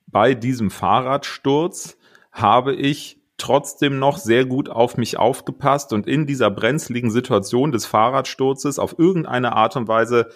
bei 0.07 0.33
diesem 0.35 0.69
Fahrradsturz 0.69 1.97
habe 2.33 2.75
ich 2.75 3.21
trotzdem 3.37 3.99
noch 3.99 4.17
sehr 4.17 4.45
gut 4.45 4.69
auf 4.69 4.97
mich 4.97 5.17
aufgepasst 5.17 5.91
und 5.93 6.07
in 6.07 6.25
dieser 6.25 6.49
brenzligen 6.51 7.11
Situation 7.11 7.71
des 7.71 7.85
Fahrradsturzes 7.85 8.79
auf 8.79 8.97
irgendeine 8.97 9.53
Art 9.53 9.75
und 9.75 9.87
Weise 9.87 10.29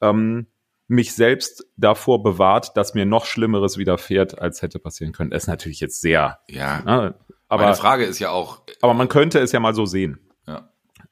ähm, 0.00 0.46
mich 0.88 1.14
selbst 1.14 1.66
davor 1.76 2.22
bewahrt, 2.22 2.76
dass 2.76 2.94
mir 2.94 3.06
noch 3.06 3.24
Schlimmeres 3.26 3.76
widerfährt, 3.78 4.38
als 4.38 4.62
hätte 4.62 4.78
passieren 4.78 5.12
können. 5.12 5.30
Das 5.30 5.44
ist 5.44 5.48
natürlich 5.48 5.80
jetzt 5.80 6.00
sehr, 6.00 6.38
Ja. 6.48 6.78
ne, 6.82 6.84
Meine 6.84 7.14
aber, 7.48 7.74
Frage 7.74 8.04
ist 8.04 8.18
ja 8.20 8.30
auch, 8.30 8.60
aber 8.82 8.94
man 8.94 9.08
könnte 9.08 9.40
es 9.40 9.52
ja 9.52 9.58
mal 9.60 9.74
so 9.74 9.86
sehen. 9.86 10.20
ja. 10.46 10.68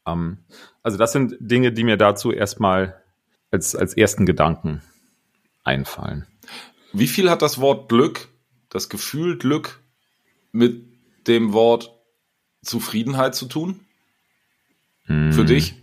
Ähm, 0.07 0.39
also 0.83 0.99
das 0.99 1.13
sind 1.13 1.35
Dinge, 1.41 1.73
die 1.73 1.83
mir 1.85 1.97
dazu 1.97 2.31
erstmal 2.31 3.03
als, 3.51 3.75
als 3.75 3.97
ersten 3.97 4.27
Gedanken 4.27 4.83
einfallen. 5.65 6.27
Wie 6.93 7.09
viel 7.09 7.31
hat 7.31 7.41
das 7.43 7.59
Wort 7.61 7.89
Glück, 7.89 8.29
das 8.69 8.89
Gefühl 8.89 9.39
Glück, 9.39 9.81
mit 10.53 10.94
dem 11.29 11.53
Wort 11.53 11.93
Zufriedenheit 12.63 13.35
zu 13.35 13.47
tun? 13.47 13.81
Für 15.33 15.45
dich? 15.45 15.75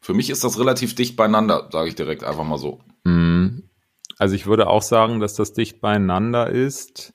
Für 0.00 0.14
mich 0.14 0.30
ist 0.30 0.42
das 0.42 0.58
relativ 0.58 0.94
dicht 0.94 1.16
beieinander, 1.16 1.68
sage 1.70 1.88
ich 1.88 1.94
direkt 1.94 2.24
einfach 2.24 2.44
mal 2.44 2.58
so. 2.58 2.80
Mm, 3.04 3.62
Also 4.18 4.34
ich 4.34 4.46
würde 4.46 4.66
auch 4.68 4.82
sagen, 4.82 5.20
dass 5.20 5.34
das 5.34 5.52
dicht 5.52 5.80
beieinander 5.80 6.50
ist. 6.50 7.14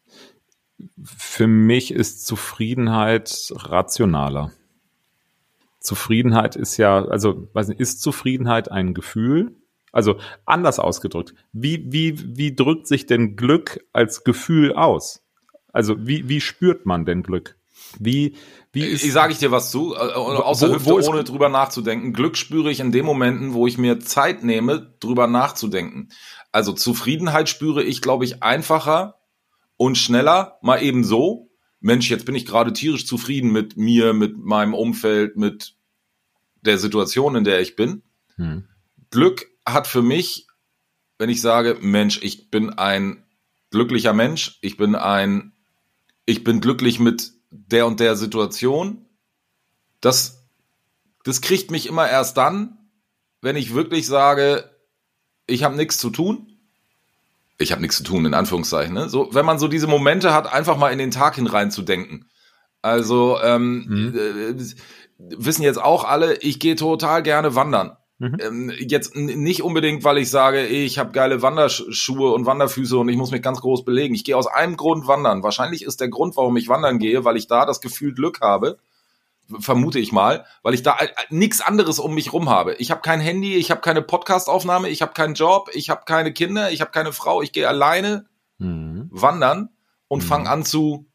Für 1.04 1.48
mich 1.48 1.92
ist 1.92 2.26
Zufriedenheit 2.26 3.52
rationaler. 3.56 4.52
Zufriedenheit 5.80 6.56
ist 6.56 6.78
ja, 6.78 7.04
also 7.06 7.50
weiß 7.54 7.68
nicht, 7.70 7.80
ist 7.82 8.02
Zufriedenheit 8.02 8.72
ein 8.72 8.94
Gefühl? 8.94 9.56
Also 9.92 10.18
anders 10.46 10.80
ausgedrückt, 10.80 11.36
wie, 11.52 11.92
wie, 11.92 12.38
wie 12.38 12.56
drückt 12.56 12.88
sich 12.88 13.06
denn 13.06 13.36
Glück 13.36 13.86
als 13.92 14.24
Gefühl 14.24 14.74
aus? 14.74 15.23
Also 15.74 15.96
wie, 16.08 16.30
wie 16.30 16.40
spürt 16.40 16.86
man 16.86 17.04
denn 17.04 17.24
Glück? 17.24 17.58
Wie, 18.00 18.36
wie 18.72 18.86
ist. 18.86 19.04
Ich 19.04 19.12
sage 19.12 19.34
ich 19.34 19.40
dir 19.40 19.52
was 19.52 19.72
zu, 19.72 19.94
äh, 19.94 19.98
außer 19.98 20.70
wo, 20.70 20.76
Hüfte, 20.76 20.90
wo 20.90 21.10
ohne 21.10 21.24
drüber 21.26 21.50
nachzudenken. 21.50 22.14
Glück 22.14 22.38
spüre 22.38 22.72
ich 22.72 22.80
in 22.80 22.92
den 22.92 23.06
Momenten, 23.06 23.54
wo 23.54 23.68
ich 23.68 23.78
mir 23.78 24.00
Zeit 24.00 24.44
nehme, 24.44 24.94
drüber 25.00 25.28
nachzudenken. 25.28 26.10
Also 26.52 26.72
Zufriedenheit 26.72 27.50
spüre 27.50 27.84
ich, 27.84 28.02
glaube 28.02 28.24
ich, 28.24 28.42
einfacher 28.42 29.16
und 29.76 29.98
schneller, 29.98 30.60
mal 30.62 30.82
eben 30.82 31.04
so. 31.04 31.50
Mensch, 31.80 32.10
jetzt 32.10 32.26
bin 32.26 32.36
ich 32.36 32.46
gerade 32.46 32.72
tierisch 32.72 33.06
zufrieden 33.06 33.52
mit 33.52 33.76
mir, 33.76 34.14
mit 34.14 34.38
meinem 34.38 34.74
Umfeld, 34.74 35.36
mit 35.36 35.76
der 36.62 36.78
Situation, 36.78 37.36
in 37.36 37.44
der 37.44 37.60
ich 37.60 37.76
bin. 37.76 38.04
Hm. 38.36 38.68
Glück 39.10 39.48
hat 39.66 39.88
für 39.88 40.02
mich, 40.02 40.48
wenn 41.18 41.30
ich 41.30 41.42
sage, 41.42 41.78
Mensch, 41.82 42.20
ich 42.22 42.50
bin 42.50 42.70
ein 42.70 43.26
glücklicher 43.72 44.14
Mensch, 44.14 44.60
ich 44.62 44.78
bin 44.78 44.96
ein, 44.96 45.53
ich 46.26 46.44
bin 46.44 46.62
glücklich 46.62 47.00
mit 47.00 47.34
der 47.50 47.86
und 47.86 48.00
der 48.00 48.16
Situation, 48.16 49.06
das, 50.02 50.44
das 51.24 51.42
kriegt 51.42 51.72
mich 51.72 51.88
immer 51.88 52.10
erst 52.10 52.38
dann, 52.38 52.78
wenn 53.42 53.56
ich 53.56 53.74
wirklich 53.74 54.08
sage, 54.08 54.70
ich 55.48 55.64
habe 55.64 55.76
nichts 55.76 55.98
zu 55.98 56.10
tun. 56.10 56.58
Ich 57.58 57.72
habe 57.72 57.82
nichts 57.82 57.98
zu 57.98 58.04
tun, 58.04 58.26
in 58.26 58.34
Anführungszeichen. 58.34 58.94
Ne? 58.94 59.10
So, 59.10 59.34
wenn 59.34 59.46
man 59.46 59.60
so 59.60 59.68
diese 59.68 59.88
Momente 59.88 60.34
hat, 60.34 60.52
einfach 60.52 60.78
mal 60.78 60.92
in 60.92 60.98
den 60.98 61.12
Tag 61.12 61.36
hineinzudenken. 61.36 62.30
Also 62.82 63.40
ähm, 63.42 63.86
mhm. 63.88 64.18
äh, 64.18 64.56
wissen 65.18 65.64
jetzt 65.64 65.82
auch 65.82 66.04
alle, 66.04 66.36
ich 66.38 66.60
gehe 66.60 66.76
total 66.76 67.24
gerne 67.24 67.56
wandern. 67.56 67.96
Mhm. 68.24 68.38
Ähm, 68.40 68.72
jetzt 68.80 69.18
nicht 69.18 69.64
unbedingt, 69.64 70.06
weil 70.06 70.18
ich 70.18 70.30
sage, 70.30 70.66
ich 70.66 70.98
habe 70.98 71.12
geile 71.12 71.42
Wanderschuhe 71.42 72.32
und 72.32 72.46
Wanderfüße 72.46 72.98
und 72.98 73.10
ich 73.10 73.18
muss 73.18 73.32
mich 73.32 73.42
ganz 73.42 73.60
groß 73.60 73.84
belegen. 73.84 74.16
Ich 74.16 74.24
gehe 74.24 74.38
aus 74.38 74.48
einem 74.48 74.78
Grund 74.78 75.08
wandern. 75.08 75.44
Wahrscheinlich 75.44 75.84
ist 75.84 76.00
der 76.00 76.08
Grund, 76.08 76.38
warum 76.38 76.56
ich 76.56 76.70
wandern 76.70 77.00
gehe, 77.00 77.26
weil 77.26 77.36
ich 77.36 77.48
da 77.48 77.66
das 77.66 77.82
Gefühl 77.82 78.14
Glück 78.14 78.40
habe, 78.40 78.78
vermute 79.60 80.00
ich 80.00 80.14
mal, 80.14 80.46
weil 80.62 80.74
ich 80.74 80.84
da 80.84 80.96
nichts 81.30 81.60
anderes 81.60 82.00
um 82.00 82.14
mich 82.14 82.32
rum 82.32 82.50
habe. 82.50 82.76
Ich 82.76 82.92
habe 82.92 83.02
kein 83.02 83.20
Handy, 83.20 83.56
ich 83.56 83.72
habe 83.72 83.82
keine 83.82 84.02
Podcastaufnahme, 84.02 84.88
ich 84.88 85.02
habe 85.02 85.12
keinen 85.12 85.34
Job, 85.34 85.70
ich 85.74 85.90
habe 85.90 86.04
keine 86.06 86.32
Kinder, 86.32 86.72
ich 86.72 86.80
habe 86.80 86.92
keine 86.92 87.12
Frau, 87.12 87.42
ich 87.42 87.52
gehe 87.52 87.68
alleine 87.68 88.26
mhm. 88.58 89.10
wandern 89.12 89.68
und 90.08 90.24
mhm. 90.24 90.28
fange 90.28 90.50
an 90.50 90.64
zu 90.64 91.08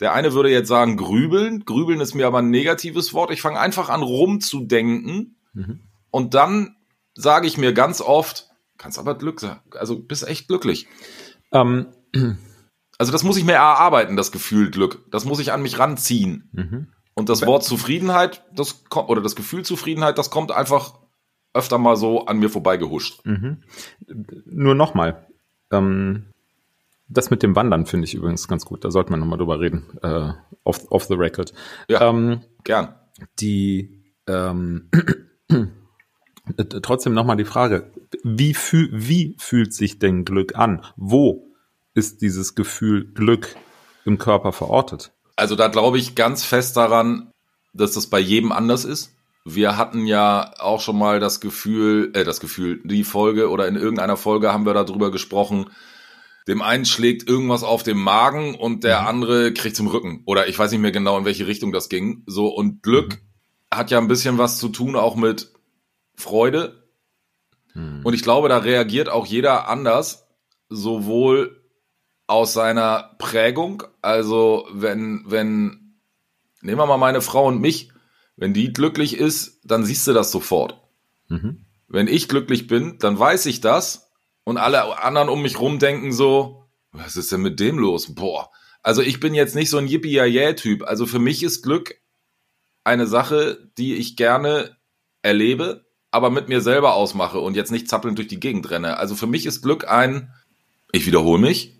der 0.00 0.12
eine 0.12 0.32
würde 0.32 0.50
jetzt 0.50 0.66
sagen 0.66 0.96
grübeln. 0.96 1.64
Grübeln 1.64 2.00
ist 2.00 2.14
mir 2.14 2.26
aber 2.26 2.38
ein 2.38 2.50
negatives 2.50 3.14
Wort. 3.14 3.30
Ich 3.30 3.40
fange 3.40 3.60
einfach 3.60 3.88
an 3.88 4.02
rumzudenken 4.02 5.36
mhm. 5.52 5.91
Und 6.12 6.34
dann 6.34 6.76
sage 7.14 7.48
ich 7.48 7.58
mir 7.58 7.72
ganz 7.72 8.00
oft, 8.00 8.48
kannst 8.78 9.00
aber 9.00 9.16
Glück 9.16 9.40
sagen, 9.40 9.60
also 9.72 9.98
bist 9.98 10.28
echt 10.28 10.46
glücklich. 10.46 10.86
Ähm. 11.50 11.88
Also 12.98 13.10
das 13.10 13.24
muss 13.24 13.36
ich 13.36 13.44
mir 13.44 13.54
erarbeiten, 13.54 14.16
das 14.16 14.30
Gefühl 14.30 14.70
Glück. 14.70 15.10
Das 15.10 15.24
muss 15.24 15.40
ich 15.40 15.50
an 15.50 15.62
mich 15.62 15.80
ranziehen. 15.80 16.48
Mhm. 16.52 16.86
Und 17.14 17.28
das 17.28 17.44
Wort 17.44 17.64
Zufriedenheit, 17.64 18.44
das 18.54 18.84
kommt, 18.84 19.08
oder 19.08 19.20
das 19.20 19.34
Gefühl 19.34 19.64
Zufriedenheit, 19.64 20.18
das 20.18 20.30
kommt 20.30 20.52
einfach 20.52 21.00
öfter 21.52 21.78
mal 21.78 21.96
so 21.96 22.26
an 22.26 22.38
mir 22.38 22.48
vorbeigehuscht. 22.48 23.26
Mhm. 23.26 23.64
Nur 24.44 24.76
nochmal. 24.76 25.26
Ähm, 25.72 26.26
das 27.08 27.30
mit 27.30 27.42
dem 27.42 27.56
Wandern 27.56 27.86
finde 27.86 28.04
ich 28.04 28.14
übrigens 28.14 28.46
ganz 28.46 28.64
gut. 28.64 28.84
Da 28.84 28.92
sollte 28.92 29.10
man 29.10 29.18
nochmal 29.18 29.38
drüber 29.38 29.58
reden. 29.58 29.98
Äh, 30.02 30.34
off, 30.62 30.86
off 30.90 31.06
the 31.06 31.14
record. 31.14 31.52
Ja, 31.88 32.08
ähm, 32.08 32.42
gern. 32.62 32.94
Die, 33.40 34.04
ähm, 34.28 34.90
Äh, 35.52 35.66
trotzdem 36.82 37.14
nochmal 37.14 37.36
die 37.36 37.44
Frage, 37.44 37.92
wie, 38.22 38.54
fühl, 38.54 38.88
wie 38.92 39.36
fühlt 39.38 39.72
sich 39.74 39.98
denn 39.98 40.24
Glück 40.24 40.56
an? 40.56 40.84
Wo 40.96 41.52
ist 41.94 42.22
dieses 42.22 42.54
Gefühl 42.54 43.12
Glück 43.12 43.56
im 44.04 44.18
Körper 44.18 44.52
verortet? 44.52 45.12
Also 45.36 45.56
da 45.56 45.68
glaube 45.68 45.98
ich 45.98 46.14
ganz 46.14 46.44
fest 46.44 46.76
daran, 46.76 47.30
dass 47.72 47.92
das 47.92 48.06
bei 48.06 48.18
jedem 48.18 48.52
anders 48.52 48.84
ist. 48.84 49.14
Wir 49.44 49.76
hatten 49.76 50.06
ja 50.06 50.54
auch 50.60 50.80
schon 50.80 50.98
mal 50.98 51.18
das 51.18 51.40
Gefühl, 51.40 52.12
äh, 52.14 52.24
das 52.24 52.38
Gefühl, 52.38 52.80
die 52.84 53.02
Folge 53.02 53.50
oder 53.50 53.66
in 53.66 53.76
irgendeiner 53.76 54.16
Folge 54.16 54.52
haben 54.52 54.66
wir 54.66 54.74
darüber 54.74 55.10
gesprochen, 55.10 55.66
dem 56.48 56.62
einen 56.62 56.84
schlägt 56.84 57.28
irgendwas 57.28 57.62
auf 57.62 57.82
dem 57.82 58.00
Magen 58.00 58.54
und 58.54 58.84
der 58.84 59.02
mhm. 59.02 59.06
andere 59.06 59.52
kriegt 59.52 59.76
zum 59.76 59.86
Rücken. 59.86 60.22
Oder 60.26 60.48
ich 60.48 60.58
weiß 60.58 60.70
nicht 60.72 60.80
mehr 60.80 60.92
genau, 60.92 61.18
in 61.18 61.24
welche 61.24 61.46
Richtung 61.46 61.72
das 61.72 61.88
ging. 61.88 62.22
So, 62.26 62.48
und 62.48 62.82
Glück 62.82 63.14
mhm. 63.14 63.76
hat 63.76 63.90
ja 63.90 63.98
ein 63.98 64.08
bisschen 64.08 64.38
was 64.38 64.58
zu 64.58 64.68
tun 64.68 64.96
auch 64.96 65.16
mit 65.16 65.52
Freude. 66.22 66.88
Hm. 67.72 68.00
Und 68.04 68.14
ich 68.14 68.22
glaube, 68.22 68.48
da 68.48 68.58
reagiert 68.58 69.08
auch 69.08 69.26
jeder 69.26 69.68
anders, 69.68 70.26
sowohl 70.68 71.62
aus 72.26 72.54
seiner 72.54 73.14
Prägung, 73.18 73.82
also 74.00 74.66
wenn, 74.72 75.24
wenn, 75.26 75.98
nehmen 76.62 76.78
wir 76.78 76.86
mal 76.86 76.96
meine 76.96 77.20
Frau 77.20 77.46
und 77.46 77.60
mich, 77.60 77.90
wenn 78.36 78.54
die 78.54 78.72
glücklich 78.72 79.16
ist, 79.16 79.60
dann 79.64 79.84
siehst 79.84 80.06
du 80.06 80.12
das 80.12 80.30
sofort. 80.30 80.80
Mhm. 81.28 81.64
Wenn 81.88 82.08
ich 82.08 82.28
glücklich 82.28 82.66
bin, 82.66 82.98
dann 82.98 83.18
weiß 83.18 83.46
ich 83.46 83.60
das 83.60 84.10
und 84.44 84.56
alle 84.56 85.02
anderen 85.02 85.28
um 85.28 85.42
mich 85.42 85.60
rum 85.60 85.78
denken 85.78 86.12
so, 86.12 86.68
was 86.92 87.16
ist 87.16 87.32
denn 87.32 87.42
mit 87.42 87.60
dem 87.60 87.78
los? 87.78 88.14
Boah. 88.14 88.50
Also 88.82 89.02
ich 89.02 89.20
bin 89.20 89.34
jetzt 89.34 89.54
nicht 89.54 89.70
so 89.70 89.78
ein 89.78 89.86
Yippie-Typ. 89.86 90.82
Also 90.82 91.06
für 91.06 91.18
mich 91.18 91.42
ist 91.42 91.62
Glück 91.62 91.94
eine 92.84 93.06
Sache, 93.06 93.70
die 93.78 93.94
ich 93.94 94.16
gerne 94.16 94.76
erlebe, 95.22 95.84
aber 96.12 96.30
mit 96.30 96.48
mir 96.48 96.60
selber 96.60 96.94
ausmache 96.94 97.40
und 97.40 97.56
jetzt 97.56 97.72
nicht 97.72 97.88
zappelnd 97.88 98.18
durch 98.18 98.28
die 98.28 98.38
Gegend 98.38 98.70
renne. 98.70 98.98
Also 98.98 99.16
für 99.16 99.26
mich 99.26 99.46
ist 99.46 99.62
Glück 99.62 99.88
ein, 99.88 100.30
ich 100.92 101.06
wiederhole 101.06 101.40
mich, 101.40 101.74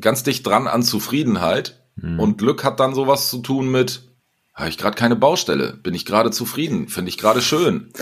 ganz 0.00 0.24
dicht 0.24 0.44
dran 0.46 0.66
an 0.66 0.82
Zufriedenheit. 0.82 1.80
Mhm. 1.96 2.18
Und 2.18 2.38
Glück 2.38 2.64
hat 2.64 2.80
dann 2.80 2.94
sowas 2.94 3.30
zu 3.30 3.38
tun 3.38 3.70
mit, 3.70 4.02
habe 4.52 4.68
ich 4.68 4.78
gerade 4.78 4.96
keine 4.96 5.16
Baustelle, 5.16 5.74
bin 5.74 5.94
ich 5.94 6.04
gerade 6.04 6.32
zufrieden, 6.32 6.88
finde 6.88 7.08
ich 7.08 7.18
gerade 7.18 7.40
schön. 7.40 7.92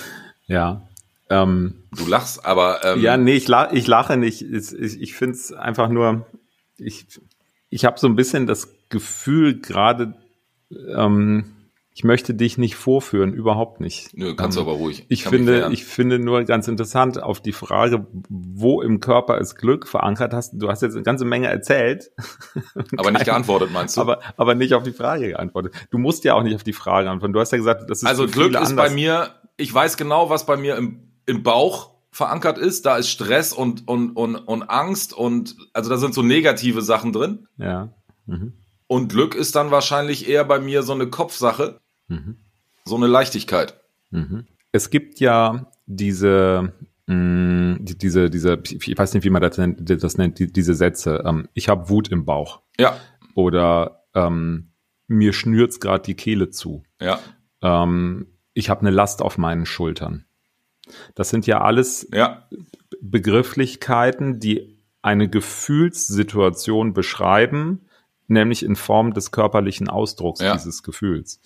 Ja. 0.47 0.83
Ähm, 1.29 1.85
du 1.93 2.07
lachst, 2.07 2.45
aber 2.45 2.83
ähm, 2.83 3.01
ja, 3.03 3.17
nee, 3.17 3.37
ich, 3.37 3.47
lach, 3.47 3.71
ich 3.71 3.87
lache 3.87 4.17
nicht. 4.17 4.43
Ich, 4.43 4.73
ich, 4.73 5.01
ich 5.01 5.15
finde 5.15 5.37
es 5.37 5.53
einfach 5.53 5.91
nur, 5.91 6.27
ich, 6.79 7.07
ich 7.69 7.85
habe 7.85 8.01
so 8.01 8.09
ein 8.09 8.17
bisschen 8.17 8.47
das 8.47 8.69
Gefühl 8.89 9.61
gerade, 9.61 10.15
ähm, 10.71 11.45
ich 12.01 12.05
möchte 12.05 12.33
dich 12.33 12.57
nicht 12.57 12.77
vorführen, 12.77 13.35
überhaupt 13.35 13.79
nicht. 13.79 14.17
Nö, 14.17 14.35
kannst 14.35 14.57
du 14.57 14.63
ähm, 14.63 14.69
aber 14.69 14.79
ruhig. 14.79 15.05
Ich 15.11 15.25
finde, 15.25 15.69
ich 15.71 15.85
finde 15.85 16.19
nur 16.19 16.45
ganz 16.45 16.67
interessant 16.67 17.23
auf 17.23 17.43
die 17.43 17.53
Frage, 17.53 18.07
wo 18.31 18.81
im 18.81 19.01
Körper 19.01 19.37
ist 19.37 19.55
Glück 19.57 19.87
verankert 19.87 20.33
hast. 20.33 20.55
Du 20.55 20.71
hast 20.71 20.81
jetzt 20.81 20.95
eine 20.95 21.03
ganze 21.03 21.27
Menge 21.27 21.49
erzählt. 21.49 22.11
Aber 22.97 23.11
nicht 23.11 23.27
geantwortet, 23.27 23.69
meinst 23.71 23.99
du? 23.99 24.01
Aber, 24.01 24.21
aber 24.39 24.55
nicht 24.55 24.73
auf 24.73 24.83
die 24.83 24.93
Frage 24.93 25.29
geantwortet. 25.29 25.75
Du 25.91 25.99
musst 25.99 26.25
ja 26.25 26.33
auch 26.33 26.43
nicht 26.43 26.55
auf 26.55 26.63
die 26.63 26.73
Frage 26.73 27.11
antworten. 27.11 27.35
Du 27.35 27.41
hast 27.41 27.53
ja 27.53 27.59
gesagt, 27.59 27.91
das 27.91 27.99
ist 27.99 28.09
Also 28.09 28.27
Glück 28.27 28.59
ist 28.59 28.75
bei 28.75 28.89
mir, 28.89 29.35
ich 29.59 29.75
weiß 29.75 29.99
genau, 29.99 30.31
was 30.31 30.47
bei 30.47 30.57
mir 30.57 30.77
im, 30.77 31.13
im 31.27 31.43
Bauch 31.43 31.91
verankert 32.11 32.57
ist. 32.57 32.87
Da 32.87 32.97
ist 32.97 33.11
Stress 33.11 33.53
und, 33.53 33.87
und, 33.89 34.17
und, 34.17 34.37
und 34.37 34.63
Angst 34.71 35.13
und, 35.13 35.55
also 35.75 35.91
da 35.91 35.99
sind 35.99 36.15
so 36.15 36.23
negative 36.23 36.81
Sachen 36.81 37.13
drin. 37.13 37.47
Ja. 37.59 37.93
Mhm. 38.25 38.55
Und 38.87 39.13
Glück 39.13 39.35
ist 39.35 39.55
dann 39.55 39.71
wahrscheinlich 39.71 40.29
eher 40.29 40.45
bei 40.45 40.61
mir 40.61 40.83
so 40.83 40.95
eine 40.95 41.09
Kopfsache, 41.09 41.79
mhm. 42.11 42.37
so 42.85 42.97
eine 42.97 43.07
Leichtigkeit. 43.07 43.81
Mhm. 44.11 44.47
Es 44.73 44.91
gibt 44.91 45.21
ja 45.21 45.71
diese, 45.87 46.73
mh, 47.07 47.15
mm, 47.15 47.79
diese, 47.81 48.31
diese, 48.31 48.63
ich 48.65 48.99
weiß 48.99 49.15
nicht, 49.15 49.25
wie 49.25 49.31
man 49.31 49.43
das 49.43 49.59
nennt, 49.59 49.89
das 49.89 50.19
nennt 50.19 50.39
die, 50.39 50.53
diese 50.53 50.75
Sätze. 50.75 51.23
Ähm, 51.25 51.49
ich 51.55 51.69
habe 51.69 51.89
Wut 51.89 52.09
im 52.09 52.25
Bauch. 52.25 52.61
Ja. 52.79 52.97
Oder 53.35 54.05
ähm, 54.15 54.73
mir 55.07 55.33
schnürt's 55.33 55.81
gerade 55.81 56.05
die 56.05 56.15
Kehle 56.15 56.51
zu. 56.51 56.83
Ja. 57.01 57.19
Ähm, 57.63 58.27
ich 58.55 58.71
habe 58.71 58.83
eine 58.83 58.91
Last 58.91 59.23
auf 59.23 59.39
meinen 59.39 59.67
Schultern. 59.67 60.27
Das 61.15 61.31
sind 61.31 61.47
ja 61.47 61.61
alles 61.61 62.09
ja. 62.13 62.49
Begrifflichkeiten, 63.01 64.41
die 64.41 64.81
eine 65.03 65.29
Gefühlssituation 65.29 66.93
beschreiben, 66.93 67.87
nämlich 68.27 68.63
in 68.65 68.77
Form 68.77 69.15
des 69.15 69.31
körperlichen 69.31 69.89
Ausdrucks 69.89 70.41
ja. 70.41 70.53
dieses 70.53 70.83
Gefühls. 70.83 71.41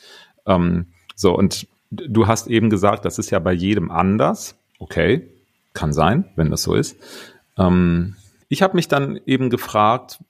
Ähm, 0.47 0.87
so, 1.15 1.37
und 1.37 1.67
du 1.91 2.27
hast 2.27 2.49
eben 2.49 2.71
gesagt, 2.71 3.05
das 3.05 3.19
ist 3.19 3.31
ja 3.31 3.39
bei 3.39 3.53
jedem 3.53 3.91
anders. 3.91 4.59
Okay, 4.79 5.29
kann 5.73 5.93
sein, 5.93 6.31
wenn 6.37 6.51
das 6.51 6.63
so 6.63 6.75
ist. 6.75 6.97
Ähm, 7.59 8.17
ich 8.49 8.63
habe 8.63 8.77
mich 8.77 8.89
dann 8.89 9.21
eben 9.27 9.51
gefragt, 9.51 10.21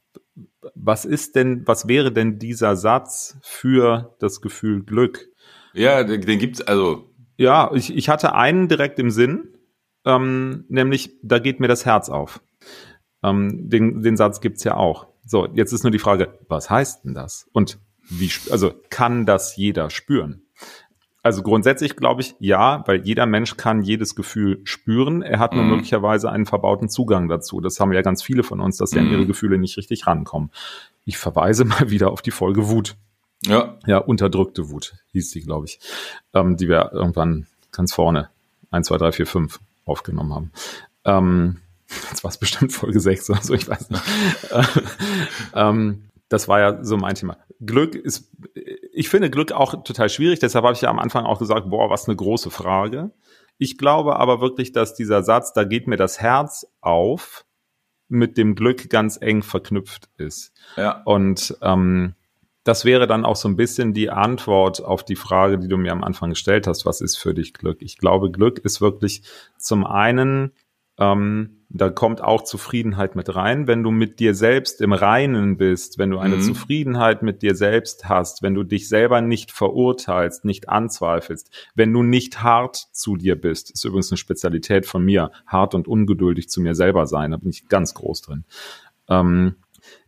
was 0.74 1.04
ist 1.04 1.36
denn, 1.36 1.66
was 1.66 1.88
wäre 1.88 2.12
denn 2.12 2.38
dieser 2.38 2.76
Satz 2.76 3.38
für 3.42 4.14
das 4.18 4.40
Gefühl 4.40 4.82
Glück? 4.82 5.28
Ja, 5.72 6.04
den, 6.04 6.20
den 6.22 6.38
gibt's 6.38 6.60
also. 6.62 7.10
Ja, 7.36 7.70
ich, 7.74 7.94
ich 7.94 8.08
hatte 8.08 8.34
einen 8.34 8.68
direkt 8.68 8.98
im 8.98 9.10
Sinn, 9.10 9.48
ähm, 10.04 10.64
nämlich 10.68 11.18
da 11.22 11.38
geht 11.38 11.60
mir 11.60 11.68
das 11.68 11.84
Herz 11.84 12.08
auf. 12.08 12.40
Ähm, 13.22 13.68
den, 13.68 14.02
den 14.02 14.16
Satz 14.16 14.40
gibt's 14.40 14.64
ja 14.64 14.76
auch. 14.76 15.08
So, 15.26 15.48
jetzt 15.54 15.72
ist 15.72 15.82
nur 15.82 15.90
die 15.90 15.98
Frage, 15.98 16.38
was 16.48 16.70
heißt 16.70 17.04
denn 17.04 17.14
das? 17.14 17.48
Und 17.52 17.78
wie, 18.08 18.30
also 18.50 18.72
kann 18.90 19.26
das 19.26 19.56
jeder 19.56 19.90
spüren? 19.90 20.42
Also 21.24 21.42
grundsätzlich 21.42 21.96
glaube 21.96 22.20
ich 22.20 22.34
ja, 22.38 22.86
weil 22.86 23.00
jeder 23.02 23.24
Mensch 23.24 23.56
kann 23.56 23.80
jedes 23.80 24.14
Gefühl 24.14 24.60
spüren. 24.64 25.22
Er 25.22 25.38
hat 25.38 25.54
nur 25.54 25.64
mhm. 25.64 25.70
möglicherweise 25.70 26.30
einen 26.30 26.44
verbauten 26.44 26.90
Zugang 26.90 27.28
dazu. 27.28 27.62
Das 27.62 27.80
haben 27.80 27.94
ja 27.94 28.02
ganz 28.02 28.22
viele 28.22 28.42
von 28.42 28.60
uns, 28.60 28.76
dass 28.76 28.90
sie 28.90 29.00
mhm. 29.00 29.06
an 29.06 29.12
ihre 29.12 29.26
Gefühle 29.26 29.56
nicht 29.56 29.78
richtig 29.78 30.06
rankommen. 30.06 30.50
Ich 31.06 31.16
verweise 31.16 31.64
mal 31.64 31.88
wieder 31.88 32.10
auf 32.10 32.20
die 32.20 32.30
Folge 32.30 32.68
Wut. 32.68 32.96
Ja. 33.46 33.78
Ja, 33.86 33.98
unterdrückte 33.98 34.68
Wut 34.70 34.94
hieß 35.12 35.30
die, 35.30 35.40
glaube 35.40 35.66
ich, 35.66 35.80
ähm, 36.34 36.58
die 36.58 36.68
wir 36.68 36.92
irgendwann 36.92 37.46
ganz 37.72 37.94
vorne, 37.94 38.28
1, 38.70 38.86
2, 38.88 38.98
3, 38.98 39.12
4, 39.12 39.26
5 39.26 39.60
aufgenommen 39.86 40.34
haben. 40.34 40.52
Ähm, 41.06 41.56
das 42.10 42.22
war 42.22 42.30
es 42.30 42.36
bestimmt 42.36 42.72
Folge 42.72 43.00
6 43.00 43.30
oder 43.30 43.42
so, 43.42 43.54
ich 43.54 43.66
weiß 43.66 43.88
nicht. 43.88 44.02
ähm, 45.54 46.04
das 46.28 46.48
war 46.48 46.60
ja 46.60 46.84
so 46.84 46.96
mein 46.96 47.14
Thema. 47.14 47.38
Glück 47.60 47.94
ist, 47.94 48.32
ich 48.92 49.08
finde 49.08 49.30
Glück 49.30 49.52
auch 49.52 49.82
total 49.84 50.08
schwierig, 50.08 50.38
deshalb 50.40 50.64
habe 50.64 50.74
ich 50.74 50.80
ja 50.80 50.90
am 50.90 50.98
Anfang 50.98 51.24
auch 51.24 51.38
gesagt, 51.38 51.70
boah, 51.70 51.90
was 51.90 52.08
eine 52.08 52.16
große 52.16 52.50
Frage. 52.50 53.12
Ich 53.58 53.78
glaube 53.78 54.16
aber 54.16 54.40
wirklich, 54.40 54.72
dass 54.72 54.94
dieser 54.94 55.22
Satz, 55.22 55.52
da 55.52 55.64
geht 55.64 55.86
mir 55.86 55.96
das 55.96 56.20
Herz 56.20 56.66
auf, 56.80 57.44
mit 58.08 58.36
dem 58.36 58.54
Glück 58.54 58.90
ganz 58.90 59.18
eng 59.20 59.42
verknüpft 59.42 60.08
ist. 60.16 60.52
Ja. 60.76 61.02
Und 61.04 61.56
ähm, 61.62 62.14
das 62.64 62.84
wäre 62.84 63.06
dann 63.06 63.24
auch 63.24 63.36
so 63.36 63.48
ein 63.48 63.56
bisschen 63.56 63.92
die 63.92 64.10
Antwort 64.10 64.82
auf 64.82 65.04
die 65.04 65.16
Frage, 65.16 65.58
die 65.58 65.68
du 65.68 65.76
mir 65.76 65.92
am 65.92 66.02
Anfang 66.02 66.30
gestellt 66.30 66.66
hast, 66.66 66.86
was 66.86 67.00
ist 67.00 67.16
für 67.16 67.34
dich 67.34 67.52
Glück? 67.52 67.78
Ich 67.80 67.98
glaube, 67.98 68.30
Glück 68.30 68.58
ist 68.58 68.80
wirklich 68.80 69.22
zum 69.58 69.86
einen 69.86 70.52
ähm, 70.98 71.64
da 71.68 71.90
kommt 71.90 72.22
auch 72.22 72.44
Zufriedenheit 72.44 73.16
mit 73.16 73.34
rein. 73.34 73.66
Wenn 73.66 73.82
du 73.82 73.90
mit 73.90 74.20
dir 74.20 74.34
selbst 74.34 74.80
im 74.80 74.92
Reinen 74.92 75.56
bist, 75.56 75.98
wenn 75.98 76.10
du 76.10 76.18
eine 76.18 76.36
mhm. 76.36 76.42
Zufriedenheit 76.42 77.22
mit 77.22 77.42
dir 77.42 77.56
selbst 77.56 78.08
hast, 78.08 78.42
wenn 78.42 78.54
du 78.54 78.62
dich 78.62 78.88
selber 78.88 79.20
nicht 79.20 79.50
verurteilst, 79.50 80.44
nicht 80.44 80.68
anzweifelst, 80.68 81.50
wenn 81.74 81.92
du 81.92 82.04
nicht 82.04 82.44
hart 82.44 82.76
zu 82.92 83.16
dir 83.16 83.34
bist, 83.34 83.72
ist 83.72 83.84
übrigens 83.84 84.12
eine 84.12 84.18
Spezialität 84.18 84.86
von 84.86 85.04
mir, 85.04 85.32
hart 85.48 85.74
und 85.74 85.88
ungeduldig 85.88 86.48
zu 86.48 86.60
mir 86.60 86.76
selber 86.76 87.06
sein, 87.06 87.32
da 87.32 87.38
bin 87.38 87.50
ich 87.50 87.66
ganz 87.68 87.94
groß 87.94 88.22
drin. 88.22 88.44
Ähm, 89.08 89.56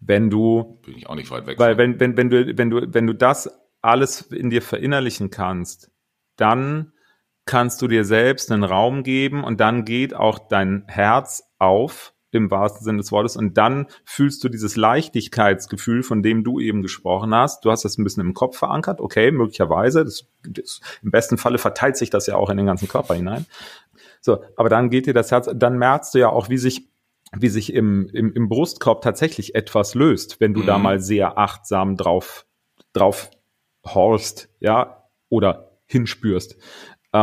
wenn 0.00 0.30
du, 0.30 0.78
bin 0.84 0.96
ich 0.96 1.08
auch 1.08 1.16
nicht 1.16 1.30
weit 1.32 1.48
weg. 1.48 1.58
Weil 1.58 1.78
wenn, 1.78 1.98
wenn, 1.98 2.16
wenn 2.16 2.30
du, 2.30 2.56
wenn 2.56 2.70
du, 2.70 2.94
wenn 2.94 3.06
du 3.08 3.12
das 3.12 3.50
alles 3.82 4.22
in 4.22 4.50
dir 4.50 4.62
verinnerlichen 4.62 5.30
kannst, 5.30 5.90
dann 6.36 6.92
kannst 7.46 7.80
du 7.80 7.88
dir 7.88 8.04
selbst 8.04 8.50
einen 8.50 8.64
Raum 8.64 9.02
geben 9.02 9.44
und 9.44 9.60
dann 9.60 9.84
geht 9.84 10.14
auch 10.14 10.38
dein 10.38 10.84
Herz 10.88 11.44
auf 11.58 12.12
im 12.32 12.50
wahrsten 12.50 12.84
Sinne 12.84 12.98
des 12.98 13.12
Wortes 13.12 13.36
und 13.36 13.56
dann 13.56 13.86
fühlst 14.04 14.44
du 14.44 14.48
dieses 14.48 14.76
Leichtigkeitsgefühl, 14.76 16.02
von 16.02 16.22
dem 16.22 16.44
du 16.44 16.60
eben 16.60 16.82
gesprochen 16.82 17.34
hast. 17.34 17.64
Du 17.64 17.70
hast 17.70 17.84
das 17.84 17.96
ein 17.96 18.04
bisschen 18.04 18.22
im 18.22 18.34
Kopf 18.34 18.58
verankert, 18.58 19.00
okay, 19.00 19.30
möglicherweise. 19.30 20.04
Das, 20.04 20.26
das, 20.46 20.80
Im 21.02 21.10
besten 21.10 21.38
Falle 21.38 21.56
verteilt 21.58 21.96
sich 21.96 22.10
das 22.10 22.26
ja 22.26 22.36
auch 22.36 22.50
in 22.50 22.58
den 22.58 22.66
ganzen 22.66 22.88
Körper 22.88 23.14
hinein. 23.14 23.46
So, 24.20 24.42
aber 24.56 24.68
dann 24.68 24.90
geht 24.90 25.06
dir 25.06 25.14
das 25.14 25.30
Herz, 25.30 25.48
dann 25.54 25.78
merkst 25.78 26.14
du 26.14 26.18
ja 26.18 26.28
auch, 26.28 26.48
wie 26.50 26.58
sich 26.58 26.88
wie 27.34 27.48
sich 27.48 27.72
im, 27.72 28.08
im, 28.12 28.32
im 28.34 28.48
Brustkorb 28.48 29.02
tatsächlich 29.02 29.54
etwas 29.54 29.94
löst, 29.94 30.40
wenn 30.40 30.54
du 30.54 30.60
mhm. 30.60 30.66
da 30.66 30.78
mal 30.78 31.00
sehr 31.00 31.38
achtsam 31.38 31.96
drauf, 31.96 32.46
drauf 32.92 33.30
horst, 33.84 34.48
ja, 34.60 35.08
oder 35.28 35.72
hinspürst. 35.86 36.56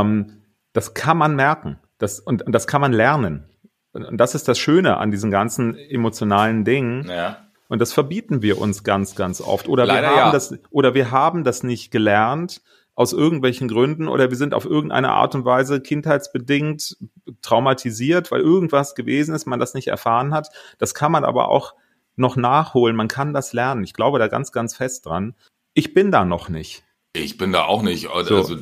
Ähm, 0.01 0.41
das 0.73 0.93
kann 0.93 1.17
man 1.17 1.35
merken. 1.35 1.79
Das, 1.97 2.19
und, 2.19 2.41
und 2.41 2.51
das 2.51 2.67
kann 2.67 2.81
man 2.81 2.93
lernen. 2.93 3.45
Und, 3.91 4.03
und 4.05 4.17
das 4.17 4.35
ist 4.35 4.47
das 4.47 4.57
Schöne 4.57 4.97
an 4.97 5.11
diesen 5.11 5.31
ganzen 5.31 5.75
emotionalen 5.75 6.65
Dingen. 6.65 7.07
Ja. 7.09 7.37
Und 7.69 7.79
das 7.79 7.93
verbieten 7.93 8.41
wir 8.41 8.59
uns 8.59 8.83
ganz, 8.83 9.15
ganz 9.15 9.41
oft. 9.41 9.67
Oder 9.67 9.85
Leider 9.85 10.01
wir 10.01 10.09
haben 10.09 10.17
ja. 10.17 10.31
das, 10.31 10.53
oder 10.69 10.93
wir 10.93 11.11
haben 11.11 11.43
das 11.43 11.63
nicht 11.63 11.91
gelernt 11.91 12.61
aus 12.95 13.13
irgendwelchen 13.13 13.67
Gründen 13.67 14.07
oder 14.07 14.29
wir 14.29 14.37
sind 14.37 14.53
auf 14.53 14.65
irgendeine 14.65 15.09
Art 15.09 15.33
und 15.33 15.45
Weise 15.45 15.81
kindheitsbedingt 15.81 16.97
traumatisiert, 17.41 18.29
weil 18.31 18.41
irgendwas 18.41 18.93
gewesen 18.93 19.33
ist, 19.33 19.47
man 19.47 19.59
das 19.59 19.73
nicht 19.73 19.87
erfahren 19.87 20.33
hat. 20.33 20.49
Das 20.77 20.93
kann 20.93 21.11
man 21.11 21.25
aber 21.25 21.49
auch 21.49 21.73
noch 22.15 22.35
nachholen. 22.35 22.95
Man 22.95 23.07
kann 23.07 23.33
das 23.33 23.53
lernen. 23.53 23.83
Ich 23.83 23.93
glaube 23.93 24.19
da 24.19 24.27
ganz, 24.27 24.51
ganz 24.51 24.75
fest 24.75 25.07
dran. 25.07 25.33
Ich 25.73 25.95
bin 25.95 26.11
da 26.11 26.25
noch 26.25 26.49
nicht. 26.49 26.83
Ich 27.15 27.37
bin 27.37 27.51
da 27.51 27.65
auch 27.65 27.83
nicht. 27.83 28.09
Also, 28.09 28.41
so. 28.41 28.57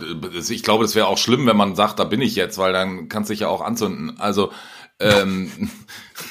ich 0.49 0.63
glaube, 0.63 0.83
das 0.83 0.93
wäre 0.93 1.07
auch 1.07 1.17
schlimm, 1.17 1.47
wenn 1.47 1.55
man 1.55 1.75
sagt, 1.75 1.99
da 1.99 2.03
bin 2.03 2.21
ich 2.21 2.35
jetzt, 2.35 2.57
weil 2.57 2.73
dann 2.73 3.07
kann 3.07 3.23
es 3.23 3.29
sich 3.29 3.39
ja 3.41 3.47
auch 3.47 3.61
anzünden. 3.61 4.19
Also 4.19 4.51
ähm, 5.01 5.49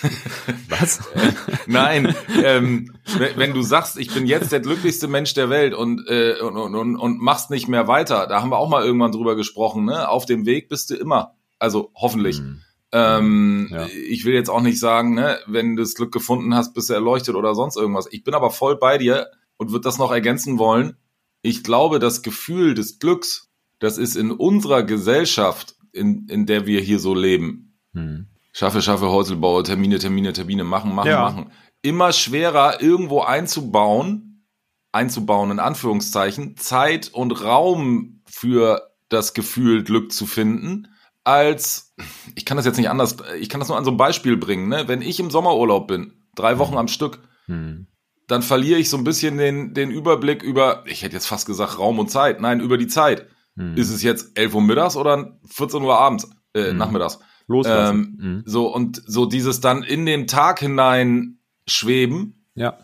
Was? 0.69 1.01
Nein, 1.67 2.15
ähm, 2.43 2.93
wenn 3.37 3.53
du 3.53 3.63
sagst, 3.63 3.99
ich 3.99 4.13
bin 4.13 4.27
jetzt 4.27 4.53
der 4.53 4.61
glücklichste 4.61 5.09
Mensch 5.09 5.35
der 5.35 5.51
Welt 5.51 5.75
und, 5.75 6.07
äh, 6.09 6.37
und, 6.41 6.57
und, 6.57 6.97
und 6.97 7.21
machst 7.21 7.51
nicht 7.51 7.69
mehr 7.69 7.89
weiter, 7.89 8.27
da 8.27 8.41
haben 8.41 8.51
wir 8.51 8.59
auch 8.59 8.69
mal 8.69 8.85
irgendwann 8.85 9.13
drüber 9.13 9.35
gesprochen, 9.35 9.85
ne? 9.85 10.09
Auf 10.09 10.27
dem 10.27 10.47
Weg 10.47 10.69
bist 10.69 10.91
du 10.91 10.95
immer. 10.95 11.35
Also 11.59 11.91
hoffentlich. 11.95 12.41
Mhm. 12.41 12.61
Ähm, 12.93 13.69
ja. 13.71 13.87
Ich 13.87 14.25
will 14.25 14.35
jetzt 14.35 14.51
auch 14.51 14.63
nicht 14.63 14.81
sagen, 14.81 15.15
ne, 15.15 15.39
wenn 15.47 15.77
du 15.77 15.83
das 15.83 15.95
Glück 15.95 16.13
gefunden 16.13 16.55
hast, 16.55 16.75
bist 16.75 16.91
du 16.91 16.95
erleuchtet 16.95 17.35
oder 17.35 17.55
sonst 17.55 17.77
irgendwas. 17.77 18.09
Ich 18.11 18.25
bin 18.25 18.35
aber 18.35 18.51
voll 18.51 18.77
bei 18.77 18.99
dir 18.99 19.29
und 19.57 19.71
würde 19.71 19.85
das 19.85 19.99
noch 19.99 20.11
ergänzen 20.11 20.59
wollen 20.59 20.97
ich 21.43 21.65
glaube, 21.65 21.99
das 21.99 22.23
Gefühl 22.23 22.75
des 22.75 22.99
Glücks, 22.99 23.51
das 23.79 23.99
ist 23.99 24.17
in 24.17 24.31
unserer 24.31 24.83
Gesellschaft, 24.83 25.77
in, 25.93 26.27
in 26.29 26.47
der 26.47 26.67
wir 26.67 26.81
hier 26.81 26.99
so 26.99 27.15
leben, 27.15 27.79
hm. 27.93 28.29
schaffe, 28.53 28.83
schaffe, 28.83 29.09
Häuselbau, 29.09 29.63
Termine, 29.63 29.99
Termine, 29.99 30.33
Termine, 30.33 30.65
machen, 30.65 30.95
machen, 30.95 31.09
ja. 31.09 31.23
machen, 31.23 31.53
immer 31.83 32.13
schwerer 32.13 32.81
irgendwo 32.83 33.23
einzubauen, 33.23 34.47
einzubauen, 34.93 35.51
in 35.51 35.59
Anführungszeichen, 35.59 36.57
Zeit 36.57 37.09
und 37.13 37.43
Raum 37.43 38.23
für 38.27 38.91
das 39.09 39.35
Gefühl 39.35 39.83
Glück 39.83 40.13
zu 40.13 40.27
finden, 40.27 40.89
als, 41.25 41.95
ich 42.35 42.45
kann 42.45 42.57
das 42.57 42.67
jetzt 42.67 42.77
nicht 42.77 42.91
anders, 42.91 43.17
ich 43.39 43.49
kann 43.49 43.61
das 43.61 43.69
nur 43.69 43.77
an 43.77 43.85
so 43.85 43.91
ein 43.91 43.97
Beispiel 43.97 44.37
bringen, 44.37 44.69
ne? 44.69 44.89
wenn 44.89 45.03
ich 45.03 45.19
im 45.21 45.31
Sommerurlaub 45.31 45.89
bin, 45.89 46.13
drei 46.35 46.59
Wochen 46.59 46.73
hm. 46.73 46.79
am 46.79 46.89
Stück, 46.89 47.21
hm 47.47 47.87
dann 48.31 48.43
verliere 48.43 48.79
ich 48.79 48.89
so 48.89 48.97
ein 48.97 49.05
bisschen 49.05 49.39
den, 49.39 49.75
den 49.75 49.91
Überblick 49.91 50.43
über, 50.43 50.85
ich 50.87 51.03
hätte 51.03 51.15
jetzt 51.15 51.27
fast 51.27 51.47
gesagt 51.47 51.79
Raum 51.79 51.99
und 51.99 52.11
Zeit. 52.11 52.41
Nein, 52.41 52.61
über 52.61 52.79
die 52.79 52.87
Zeit. 52.87 53.27
Hm. 53.57 53.77
Ist 53.77 53.91
es 53.91 54.03
jetzt 54.05 54.39
11 54.39 54.55
Uhr 54.55 54.63
mittags 54.63 54.97
oder 54.97 55.37
14 55.47 55.83
Uhr 55.83 55.99
abends, 55.99 56.31
äh, 56.53 56.71
hm. 56.71 56.77
nachmittags? 56.77 57.19
Loslassen. 57.49 58.19
Ähm, 58.21 58.25
hm. 58.25 58.43
So, 58.47 58.73
und 58.73 59.03
so 59.05 59.27
dieses 59.27 59.61
dann 59.61 59.83
in 59.83 60.07
den 60.07 60.29
Tag 60.29 60.61
hinein 60.61 61.39
schweben. 61.67 62.45
Ja. 62.55 62.79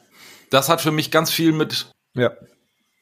Das 0.50 0.68
hat 0.68 0.80
für 0.80 0.90
mich 0.90 1.12
ganz 1.12 1.30
viel 1.30 1.52
mit, 1.52 1.92
ja. 2.14 2.32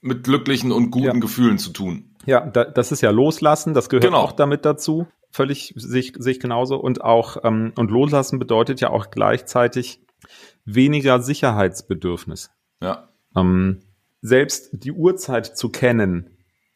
mit 0.02 0.24
glücklichen 0.24 0.70
und 0.70 0.90
guten 0.90 1.07
ja. 1.07 1.12
Gefühlen 1.14 1.57
zu 1.57 1.70
tun. 1.70 2.14
Ja, 2.26 2.40
da, 2.40 2.64
das 2.64 2.92
ist 2.92 3.00
ja 3.00 3.11
Loslassen, 3.11 3.72
das 3.72 3.88
gehört 3.88 4.04
genau. 4.04 4.18
auch 4.18 4.33
damit 4.33 4.66
dazu. 4.66 5.07
Völlig 5.30 5.72
sehe 5.76 6.00
ich, 6.00 6.12
sehe 6.18 6.33
ich 6.33 6.40
genauso. 6.40 6.76
Und 6.76 7.02
auch, 7.02 7.38
ähm, 7.42 7.72
und 7.76 7.90
Loslassen 7.90 8.38
bedeutet 8.38 8.83
ja 8.83 8.90
auch 8.90 9.11
gleichzeitig, 9.11 10.03
weniger 10.64 11.20
Sicherheitsbedürfnis. 11.20 12.50
Ja. 12.80 13.08
Ähm, 13.37 13.80
selbst 14.22 14.70
die 14.72 14.92
Uhrzeit 14.92 15.56
zu 15.56 15.68
kennen, 15.68 16.30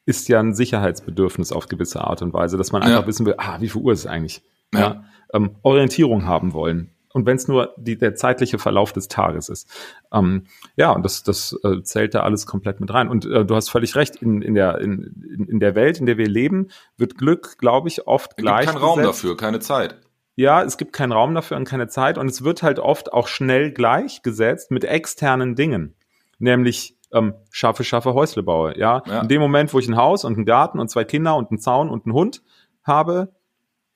ist 0.04 0.28
ja 0.28 0.40
ein 0.40 0.54
Sicherheitsbedürfnis 0.54 1.52
auf 1.52 1.68
gewisse 1.68 2.02
Art 2.02 2.22
und 2.22 2.32
Weise, 2.32 2.56
dass 2.56 2.72
man 2.72 2.82
einfach 2.82 3.02
ja. 3.02 3.06
wissen 3.06 3.26
will, 3.26 3.34
ah, 3.36 3.60
wie 3.60 3.68
viel 3.68 3.82
Uhr 3.82 3.92
ist 3.92 4.00
es 4.00 4.06
eigentlich? 4.06 4.42
Ja. 4.72 4.80
ja. 4.80 5.04
Ähm, 5.32 5.56
Orientierung 5.62 6.24
haben 6.24 6.54
wollen. 6.54 6.90
Und 7.12 7.26
wenn 7.26 7.36
es 7.36 7.48
nur 7.48 7.74
die, 7.78 7.98
der 7.98 8.14
zeitliche 8.14 8.58
Verlauf 8.58 8.92
des 8.92 9.08
Tages 9.08 9.48
ist. 9.48 9.68
Ähm, 10.12 10.46
ja, 10.76 10.92
und 10.92 11.04
das, 11.04 11.24
das 11.24 11.58
äh, 11.64 11.82
zählt 11.82 12.14
da 12.14 12.20
alles 12.20 12.46
komplett 12.46 12.80
mit 12.80 12.92
rein. 12.92 13.08
Und 13.08 13.24
äh, 13.26 13.44
du 13.44 13.54
hast 13.54 13.70
völlig 13.70 13.96
recht, 13.96 14.16
in, 14.16 14.42
in, 14.42 14.54
der, 14.54 14.78
in, 14.78 15.46
in 15.48 15.58
der 15.60 15.74
Welt, 15.74 16.00
in 16.00 16.06
der 16.06 16.18
wir 16.18 16.28
leben, 16.28 16.68
wird 16.96 17.16
Glück, 17.16 17.58
glaube 17.58 17.88
ich, 17.88 18.06
oft 18.06 18.32
es 18.32 18.36
gleich. 18.36 18.66
Kein 18.66 18.76
Raum 18.76 19.02
dafür, 19.02 19.36
keine 19.36 19.60
Zeit 19.60 19.96
ja, 20.38 20.62
es 20.62 20.76
gibt 20.76 20.92
keinen 20.92 21.10
Raum 21.10 21.34
dafür 21.34 21.56
und 21.56 21.64
keine 21.64 21.88
Zeit 21.88 22.16
und 22.16 22.28
es 22.28 22.44
wird 22.44 22.62
halt 22.62 22.78
oft 22.78 23.12
auch 23.12 23.26
schnell 23.26 23.72
gleichgesetzt 23.72 24.70
mit 24.70 24.84
externen 24.84 25.56
Dingen, 25.56 25.96
nämlich 26.38 26.96
ähm, 27.12 27.34
schaffe, 27.50 27.82
schaffe, 27.82 28.14
Häusle 28.14 28.44
baue. 28.44 28.78
Ja? 28.78 29.02
ja, 29.04 29.22
in 29.22 29.28
dem 29.28 29.40
Moment, 29.40 29.74
wo 29.74 29.80
ich 29.80 29.88
ein 29.88 29.96
Haus 29.96 30.24
und 30.24 30.36
einen 30.36 30.46
Garten 30.46 30.78
und 30.78 30.88
zwei 30.90 31.02
Kinder 31.02 31.34
und 31.34 31.50
einen 31.50 31.58
Zaun 31.58 31.90
und 31.90 32.06
einen 32.06 32.14
Hund 32.14 32.42
habe. 32.84 33.34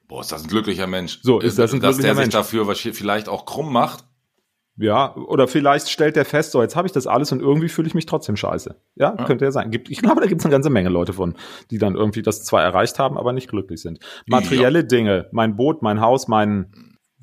Boah, 0.08 0.22
ist 0.22 0.32
das 0.32 0.42
ein 0.42 0.48
glücklicher 0.48 0.88
Mensch. 0.88 1.20
So, 1.22 1.38
ist 1.38 1.60
das 1.60 1.72
ein 1.72 1.80
Dass 1.80 1.98
glücklicher 1.98 2.16
der 2.16 2.24
sich 2.24 2.32
dafür 2.32 2.66
was 2.66 2.80
vielleicht 2.80 3.28
auch 3.28 3.46
krumm 3.46 3.72
macht, 3.72 4.04
ja, 4.76 5.14
oder 5.16 5.48
vielleicht 5.48 5.90
stellt 5.90 6.16
der 6.16 6.24
fest, 6.24 6.52
so 6.52 6.62
jetzt 6.62 6.76
habe 6.76 6.86
ich 6.86 6.92
das 6.92 7.06
alles 7.06 7.30
und 7.30 7.40
irgendwie 7.40 7.68
fühle 7.68 7.88
ich 7.88 7.94
mich 7.94 8.06
trotzdem 8.06 8.36
scheiße. 8.36 8.74
Ja, 8.94 9.14
ja. 9.16 9.24
könnte 9.24 9.44
ja 9.44 9.52
sein. 9.52 9.70
Gibt, 9.70 9.90
ich 9.90 10.00
glaube, 10.00 10.20
da 10.20 10.26
gibt 10.26 10.40
es 10.40 10.46
eine 10.46 10.52
ganze 10.52 10.70
Menge 10.70 10.88
Leute 10.88 11.12
von, 11.12 11.34
die 11.70 11.78
dann 11.78 11.94
irgendwie 11.94 12.22
das 12.22 12.44
zwar 12.44 12.62
erreicht 12.62 12.98
haben, 12.98 13.18
aber 13.18 13.32
nicht 13.32 13.48
glücklich 13.48 13.82
sind. 13.82 13.98
Materielle 14.26 14.80
ja. 14.80 14.86
Dinge, 14.86 15.28
mein 15.30 15.56
Boot, 15.56 15.82
mein 15.82 16.00
Haus, 16.00 16.26
mein 16.26 16.72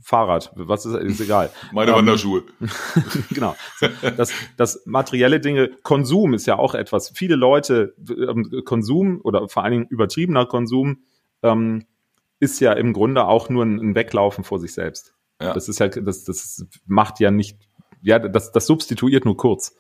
Fahrrad, 0.02 0.52
was 0.56 0.86
ist, 0.86 0.96
ist 0.96 1.22
egal. 1.22 1.52
Meine 1.74 1.92
ähm, 1.92 1.98
Wanderschuhe. 1.98 2.44
genau. 3.30 3.56
Das, 4.18 4.32
das 4.58 4.82
materielle 4.86 5.40
Dinge, 5.40 5.70
Konsum 5.84 6.34
ist 6.34 6.48
ja 6.48 6.58
auch 6.58 6.74
etwas. 6.74 7.12
Viele 7.14 7.36
Leute, 7.36 7.94
ähm, 8.10 8.64
Konsum 8.66 9.20
oder 9.22 9.50
vor 9.50 9.64
allen 9.64 9.74
Dingen 9.74 9.88
übertriebener 9.88 10.46
Konsum 10.46 11.04
ähm, 11.44 11.86
ist 12.40 12.60
ja 12.60 12.74
im 12.74 12.94
Grunde 12.94 13.26
auch 13.26 13.50
nur 13.50 13.66
ein, 13.66 13.80
ein 13.80 13.96
Weglaufen 13.96 14.44
vor 14.44 14.60
sich 14.60 14.74
selbst. 14.74 15.14
Ja. 15.42 15.54
Das 15.54 15.70
ist 15.70 15.80
ja, 15.80 15.88
das, 15.88 16.24
das 16.24 16.66
macht 16.86 17.20
ja 17.20 17.32
nicht, 17.32 17.58
ja, 18.02 18.20
das, 18.20 18.52
das 18.52 18.66
substituiert 18.66 19.26
nur 19.26 19.38
kurz. 19.38 19.76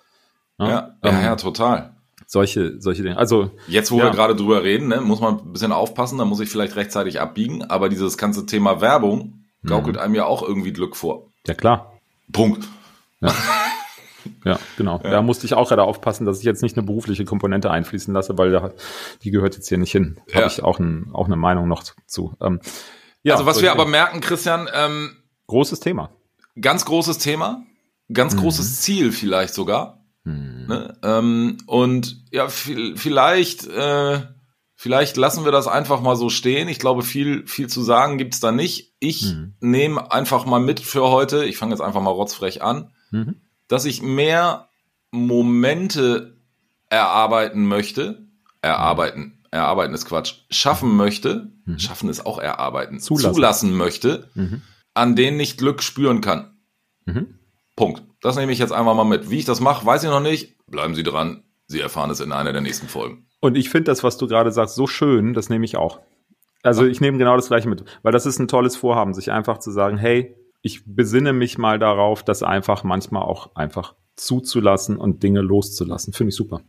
Ja, 0.57 0.69
ja, 0.69 0.97
ähm, 1.03 1.21
ja, 1.23 1.35
total. 1.35 1.95
Solche, 2.25 2.79
solche 2.79 3.01
Dinge. 3.01 3.17
Also 3.17 3.51
jetzt, 3.67 3.91
wo 3.91 3.97
ja. 3.97 4.05
wir 4.05 4.11
gerade 4.11 4.35
drüber 4.35 4.63
reden, 4.63 4.89
ne, 4.89 5.01
muss 5.01 5.19
man 5.19 5.39
ein 5.39 5.53
bisschen 5.53 5.71
aufpassen. 5.71 6.17
Da 6.17 6.25
muss 6.25 6.39
ich 6.39 6.49
vielleicht 6.49 6.75
rechtzeitig 6.75 7.19
abbiegen. 7.19 7.63
Aber 7.63 7.89
dieses 7.89 8.17
ganze 8.17 8.45
Thema 8.45 8.81
Werbung 8.81 9.45
gaukelt 9.65 9.95
mhm. 9.95 10.01
einem 10.01 10.15
ja 10.15 10.25
auch 10.25 10.43
irgendwie 10.43 10.71
Glück 10.73 10.95
vor. 10.95 11.31
Ja 11.47 11.53
klar. 11.53 11.93
Punkt. 12.31 12.67
Ja. 13.21 13.33
Ja, 14.45 14.59
genau. 14.77 14.99
Ja. 15.03 15.09
Da 15.09 15.21
musste 15.21 15.45
ich 15.45 15.53
auch 15.53 15.69
gerade 15.69 15.83
aufpassen, 15.83 16.25
dass 16.25 16.39
ich 16.39 16.45
jetzt 16.45 16.61
nicht 16.61 16.77
eine 16.77 16.85
berufliche 16.85 17.25
Komponente 17.25 17.71
einfließen 17.71 18.13
lasse, 18.13 18.37
weil 18.37 18.51
da, 18.51 18.71
die 19.23 19.31
gehört 19.31 19.55
jetzt 19.55 19.69
hier 19.69 19.77
nicht 19.77 19.91
hin. 19.91 20.19
Ja. 20.27 20.35
Habe 20.35 20.47
ich 20.47 20.61
auch, 20.61 20.77
ein, 20.79 21.09
auch 21.13 21.25
eine 21.25 21.35
Meinung 21.35 21.67
noch 21.67 21.83
zu. 22.05 22.35
Ähm, 22.41 22.59
ja, 23.23 23.35
also 23.35 23.45
was 23.45 23.61
wir 23.61 23.71
aber 23.71 23.85
merken, 23.85 24.21
Christian, 24.21 24.69
ähm, 24.73 25.17
großes 25.49 25.81
Thema. 25.81 26.11
Ganz 26.59 26.85
großes 26.85 27.17
Thema, 27.17 27.65
ganz 28.11 28.35
mhm. 28.35 28.39
großes 28.39 28.81
Ziel 28.81 29.11
vielleicht 29.11 29.53
sogar. 29.53 30.05
Mhm. 30.23 30.65
Ne? 30.67 30.97
Ähm, 31.03 31.57
und 31.67 32.23
ja, 32.31 32.47
vielleicht, 32.47 33.67
äh, 33.67 34.21
vielleicht 34.75 35.17
lassen 35.17 35.45
wir 35.45 35.51
das 35.51 35.67
einfach 35.67 36.01
mal 36.01 36.15
so 36.15 36.29
stehen. 36.29 36.67
Ich 36.69 36.79
glaube, 36.79 37.03
viel, 37.03 37.45
viel 37.47 37.67
zu 37.67 37.81
sagen 37.81 38.17
gibt's 38.17 38.39
da 38.39 38.51
nicht. 38.51 38.93
Ich 38.99 39.33
mhm. 39.33 39.55
nehme 39.59 40.11
einfach 40.11 40.45
mal 40.45 40.59
mit 40.59 40.79
für 40.79 41.09
heute. 41.09 41.45
Ich 41.45 41.57
fange 41.57 41.73
jetzt 41.73 41.81
einfach 41.81 42.01
mal 42.01 42.11
rotzfrech 42.11 42.61
an, 42.61 42.91
mhm. 43.11 43.41
dass 43.67 43.85
ich 43.85 44.01
mehr 44.01 44.69
Momente 45.11 46.37
erarbeiten 46.89 47.65
möchte. 47.65 48.27
Erarbeiten 48.61 49.39
erarbeiten 49.51 49.93
ist 49.93 50.05
Quatsch, 50.05 50.35
schaffen 50.49 50.95
möchte, 50.95 51.51
mhm. 51.65 51.79
schaffen 51.79 52.09
ist 52.09 52.25
auch 52.25 52.39
erarbeiten, 52.39 52.99
zulassen, 52.99 53.33
zulassen 53.33 53.77
möchte, 53.77 54.29
mhm. 54.35 54.61
An 54.99 55.15
denen 55.15 55.39
ich 55.39 55.57
Glück 55.57 55.81
spüren 55.81 56.21
kann. 56.21 56.57
Mhm. 57.05 57.39
Punkt. 57.75 58.03
Das 58.21 58.35
nehme 58.35 58.51
ich 58.51 58.59
jetzt 58.59 58.73
einfach 58.73 58.93
mal 58.93 59.05
mit. 59.05 59.29
Wie 59.29 59.39
ich 59.39 59.45
das 59.45 59.61
mache, 59.61 59.85
weiß 59.85 60.03
ich 60.03 60.09
noch 60.09 60.19
nicht. 60.19 60.57
Bleiben 60.67 60.93
Sie 60.93 61.03
dran. 61.03 61.43
Sie 61.65 61.79
erfahren 61.79 62.09
es 62.09 62.19
in 62.19 62.31
einer 62.31 62.51
der 62.51 62.61
nächsten 62.61 62.87
Folgen. 62.87 63.25
Und 63.39 63.55
ich 63.55 63.69
finde 63.69 63.85
das, 63.85 64.03
was 64.03 64.17
du 64.17 64.27
gerade 64.27 64.51
sagst, 64.51 64.75
so 64.75 64.87
schön, 64.87 65.33
das 65.33 65.49
nehme 65.49 65.63
ich 65.63 65.77
auch. 65.77 65.99
Also 66.61 66.85
ich 66.85 66.99
nehme 66.99 67.17
genau 67.17 67.37
das 67.37 67.47
gleiche 67.47 67.69
mit, 67.69 67.85
weil 68.03 68.11
das 68.11 68.25
ist 68.25 68.37
ein 68.37 68.49
tolles 68.49 68.75
Vorhaben, 68.75 69.13
sich 69.13 69.31
einfach 69.31 69.59
zu 69.59 69.71
sagen, 69.71 69.97
hey, 69.97 70.35
ich 70.61 70.81
besinne 70.85 71.31
mich 71.31 71.57
mal 71.57 71.79
darauf, 71.79 72.21
das 72.21 72.43
einfach 72.43 72.83
manchmal 72.83 73.23
auch 73.23 73.55
einfach 73.55 73.95
zuzulassen 74.17 74.97
und 74.97 75.23
Dinge 75.23 75.39
loszulassen. 75.39 76.11
Finde 76.11 76.29
ich 76.29 76.35
super. 76.35 76.61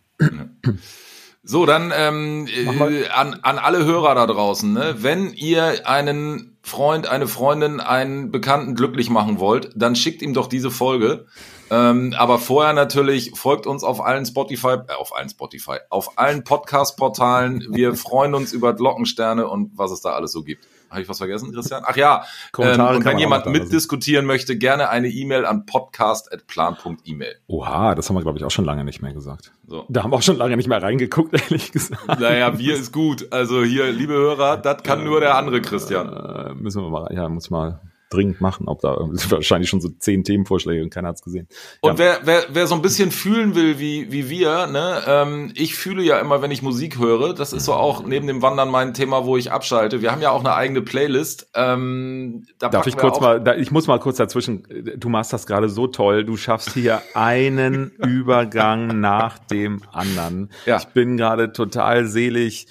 So, 1.42 1.64
dann 1.64 1.90
ähm, 1.96 2.46
äh, 2.48 3.08
an, 3.08 3.40
an 3.42 3.58
alle 3.58 3.84
Hörer 3.84 4.14
da 4.14 4.26
draußen, 4.26 4.74
ne? 4.74 4.96
wenn 4.98 5.32
ihr 5.32 5.88
einen 5.88 6.49
Freund, 6.62 7.08
eine 7.08 7.26
Freundin, 7.26 7.80
einen 7.80 8.30
Bekannten 8.30 8.74
glücklich 8.74 9.10
machen 9.10 9.40
wollt, 9.40 9.70
dann 9.74 9.96
schickt 9.96 10.22
ihm 10.22 10.34
doch 10.34 10.46
diese 10.46 10.70
Folge. 10.70 11.26
Ähm, 11.70 12.14
aber 12.18 12.38
vorher 12.38 12.72
natürlich 12.72 13.32
folgt 13.34 13.66
uns 13.66 13.84
auf 13.84 14.04
allen 14.04 14.26
Spotify, 14.26 14.78
äh, 14.88 14.94
auf 14.98 15.16
allen 15.16 15.28
Spotify, 15.28 15.76
auf 15.88 16.18
allen 16.18 16.44
Podcast-Portalen. 16.44 17.66
Wir 17.70 17.94
freuen 17.94 18.34
uns 18.34 18.52
über 18.52 18.74
Glockensterne 18.74 19.46
und 19.46 19.70
was 19.78 19.90
es 19.90 20.00
da 20.00 20.10
alles 20.10 20.32
so 20.32 20.42
gibt. 20.42 20.66
Habe 20.90 21.02
ich 21.02 21.08
was 21.08 21.18
vergessen, 21.18 21.52
Christian? 21.52 21.82
Ach 21.86 21.96
ja, 21.96 22.24
ähm, 22.58 22.80
und 22.80 23.04
wenn 23.04 23.18
jemand 23.18 23.46
mitdiskutieren 23.46 24.26
möchte, 24.26 24.56
gerne 24.58 24.88
eine 24.88 25.08
E-Mail 25.08 25.46
an 25.46 25.64
podcast.plan.email. 25.64 27.36
Oha, 27.46 27.94
das 27.94 28.08
haben 28.08 28.16
wir, 28.16 28.22
glaube 28.22 28.38
ich, 28.38 28.44
auch 28.44 28.50
schon 28.50 28.64
lange 28.64 28.84
nicht 28.84 29.00
mehr 29.00 29.12
gesagt. 29.12 29.52
So. 29.68 29.84
Da 29.88 30.02
haben 30.02 30.10
wir 30.10 30.16
auch 30.16 30.22
schon 30.22 30.36
lange 30.36 30.56
nicht 30.56 30.68
mehr 30.68 30.82
reingeguckt, 30.82 31.32
ehrlich 31.40 31.70
gesagt. 31.70 32.20
Naja, 32.20 32.58
wir 32.58 32.74
ist 32.74 32.92
gut. 32.92 33.32
Also 33.32 33.62
hier, 33.62 33.90
liebe 33.92 34.14
Hörer, 34.14 34.56
das 34.56 34.82
kann 34.82 35.04
nur 35.04 35.20
der 35.20 35.36
andere 35.36 35.60
Christian. 35.60 36.08
Äh, 36.12 36.54
müssen 36.54 36.82
wir 36.82 36.90
mal, 36.90 37.14
ja, 37.14 37.28
muss 37.28 37.50
mal 37.50 37.80
dringend 38.10 38.40
machen. 38.40 38.68
Ob 38.68 38.80
da 38.80 38.96
wahrscheinlich 39.28 39.70
schon 39.70 39.80
so 39.80 39.88
zehn 39.88 40.24
Themenvorschläge 40.24 40.82
und 40.82 40.90
keiner 40.90 41.08
hat's 41.08 41.22
gesehen. 41.22 41.48
Und 41.80 41.92
ja. 41.92 41.98
wer, 41.98 42.18
wer, 42.24 42.42
wer 42.50 42.66
so 42.66 42.74
ein 42.74 42.82
bisschen 42.82 43.10
fühlen 43.10 43.54
will 43.54 43.78
wie, 43.78 44.12
wie 44.12 44.28
wir, 44.28 44.66
ne, 44.66 45.02
ähm, 45.06 45.52
ich 45.54 45.74
fühle 45.74 46.02
ja 46.02 46.18
immer, 46.18 46.42
wenn 46.42 46.50
ich 46.50 46.62
Musik 46.62 46.98
höre, 46.98 47.34
das 47.34 47.52
ist 47.52 47.64
so 47.64 47.74
auch 47.74 48.04
neben 48.04 48.26
dem 48.26 48.42
Wandern 48.42 48.68
mein 48.70 48.92
Thema, 48.92 49.24
wo 49.24 49.36
ich 49.36 49.52
abschalte. 49.52 50.02
Wir 50.02 50.12
haben 50.12 50.20
ja 50.20 50.30
auch 50.30 50.40
eine 50.40 50.54
eigene 50.54 50.82
Playlist. 50.82 51.48
Ähm, 51.54 52.46
da 52.58 52.68
Darf 52.68 52.86
ich 52.86 52.96
kurz 52.96 53.20
mal, 53.20 53.40
da, 53.40 53.54
ich 53.54 53.70
muss 53.70 53.86
mal 53.86 53.98
kurz 53.98 54.16
dazwischen, 54.16 54.66
du 54.96 55.08
machst 55.08 55.32
das 55.32 55.46
gerade 55.46 55.68
so 55.68 55.86
toll, 55.86 56.24
du 56.24 56.36
schaffst 56.36 56.74
hier 56.74 57.02
einen 57.14 57.90
Übergang 57.98 59.00
nach 59.00 59.38
dem 59.38 59.82
anderen. 59.92 60.50
Ja. 60.66 60.78
Ich 60.78 60.86
bin 60.88 61.16
gerade 61.16 61.52
total 61.52 62.06
selig. 62.06 62.66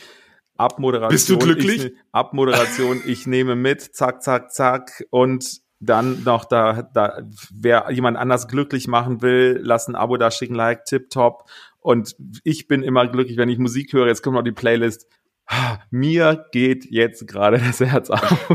Abmoderation. 0.60 1.12
Bist 1.12 1.30
du 1.30 1.38
glücklich? 1.38 1.86
Ich, 1.86 1.93
Abmoderation, 2.12 3.02
ich 3.06 3.26
nehme 3.26 3.56
mit, 3.56 3.82
zack, 3.82 4.22
zack, 4.22 4.52
zack. 4.52 5.06
Und 5.10 5.62
dann 5.80 6.24
noch 6.24 6.45
da, 6.45 6.84
da, 6.93 7.22
wer 7.54 7.89
jemand 7.91 8.17
anders 8.17 8.48
glücklich 8.48 8.88
machen 8.88 9.22
will, 9.22 9.60
lass 9.63 9.88
ein 9.88 9.95
Abo 9.95 10.17
da 10.17 10.30
schicken, 10.32 10.56
like, 10.56 10.86
tipptopp. 10.86 11.50
Und 11.80 12.15
ich 12.43 12.67
bin 12.67 12.84
immer 12.84 13.08
glücklich, 13.08 13.38
wenn 13.38 13.50
ich 13.50 13.58
Musik 13.58 13.93
höre. 13.93 14.08
Jetzt 14.08 14.22
kommt 14.22 14.36
noch 14.36 14.43
die 14.43 14.52
Playlist. 14.52 15.08
Mir 15.89 16.45
geht 16.52 16.86
jetzt 16.89 17.28
gerade 17.28 17.58
das 17.60 17.80
Herz 17.80 18.10
auf. 18.10 18.50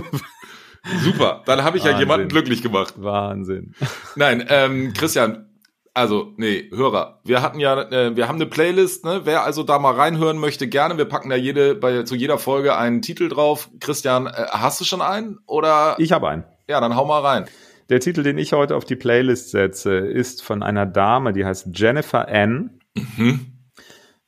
Super, 1.03 1.43
dann 1.47 1.65
habe 1.65 1.79
ich 1.79 1.85
Wahnsinn. 1.85 1.97
ja 1.97 2.01
jemanden 2.01 2.29
glücklich 2.29 2.63
gemacht. 2.63 2.95
Wahnsinn. 2.99 3.75
Nein, 4.17 4.45
ähm, 4.49 4.93
Christian, 4.93 5.49
also, 5.97 6.33
nee, 6.37 6.69
Hörer, 6.75 7.21
wir 7.23 7.41
hatten 7.41 7.61
ja, 7.61 7.81
äh, 7.81 8.17
wir 8.17 8.27
haben 8.27 8.35
eine 8.35 8.47
Playlist, 8.47 9.05
ne? 9.05 9.21
Wer 9.25 9.45
also 9.45 9.63
da 9.63 9.79
mal 9.79 9.95
reinhören 9.95 10.39
möchte, 10.39 10.67
gerne. 10.67 10.99
Wir 10.99 11.05
packen 11.05 11.31
da 11.31 11.37
jede, 11.37 11.77
bei, 11.77 12.03
zu 12.03 12.17
jeder 12.17 12.37
Folge 12.37 12.77
einen 12.77 13.01
Titel 13.01 13.29
drauf. 13.29 13.71
Christian, 13.79 14.27
äh, 14.27 14.47
hast 14.51 14.81
du 14.81 14.85
schon 14.85 15.01
einen? 15.01 15.39
Oder? 15.47 15.95
Ich 15.99 16.11
habe 16.11 16.29
einen. 16.29 16.45
Ja, 16.69 16.81
dann 16.81 16.97
hau 16.97 17.05
mal 17.05 17.21
rein. 17.21 17.45
Der 17.91 18.01
Titel, 18.01 18.25
den 18.25 18.39
ich 18.39 18.53
heute 18.53 18.75
auf 18.75 18.85
die 18.85 18.97
Playlist 18.97 19.51
setze, 19.51 19.99
ist 19.99 20.43
von 20.43 20.65
einer 20.65 20.85
Dame, 20.85 21.33
die 21.33 21.45
heißt 21.45 21.69
Jennifer 21.73 22.27
N. 22.27 22.81
Mhm. 22.95 23.53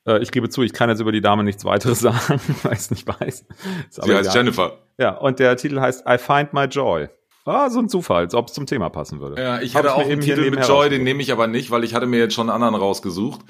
Äh, 0.07 0.19
ich 0.19 0.31
gebe 0.31 0.47
zu, 0.47 0.63
ich 0.63 0.71
kann 0.71 0.89
jetzt 0.89 1.01
über 1.01 1.11
die 1.11 1.21
Dame 1.21 1.43
nichts 1.43 1.65
weiteres 1.65 1.99
sagen, 2.01 2.39
weil 2.63 2.73
ich 2.73 2.79
es 2.79 2.91
nicht 2.91 3.07
weiß. 3.07 3.45
Sie 3.89 4.15
heißt 4.15 4.33
Jennifer. 4.33 4.77
Ja, 4.97 5.17
und 5.17 5.39
der 5.39 5.57
Titel 5.57 5.81
heißt 5.81 6.05
I 6.07 6.17
Find 6.17 6.53
My 6.53 6.63
Joy. 6.63 7.09
Ah, 7.47 7.69
so 7.69 7.79
ein 7.79 7.89
Zufall, 7.89 8.23
als 8.23 8.35
ob 8.35 8.47
es 8.47 8.53
zum 8.53 8.65
Thema 8.65 8.89
passen 8.89 9.19
würde. 9.19 9.41
Ja, 9.41 9.61
ich 9.61 9.75
hatte 9.75 9.95
auch 9.95 10.05
einen 10.05 10.21
Titel 10.21 10.49
mit 10.49 10.67
Joy, 10.67 10.89
den 10.89 11.03
nehme 11.03 11.21
ich 11.21 11.31
aber 11.31 11.47
nicht, 11.47 11.71
weil 11.71 11.83
ich 11.83 11.93
hatte 11.93 12.05
mir 12.05 12.19
jetzt 12.19 12.33
schon 12.33 12.49
einen 12.49 12.61
anderen 12.61 12.75
rausgesucht. 12.75 13.41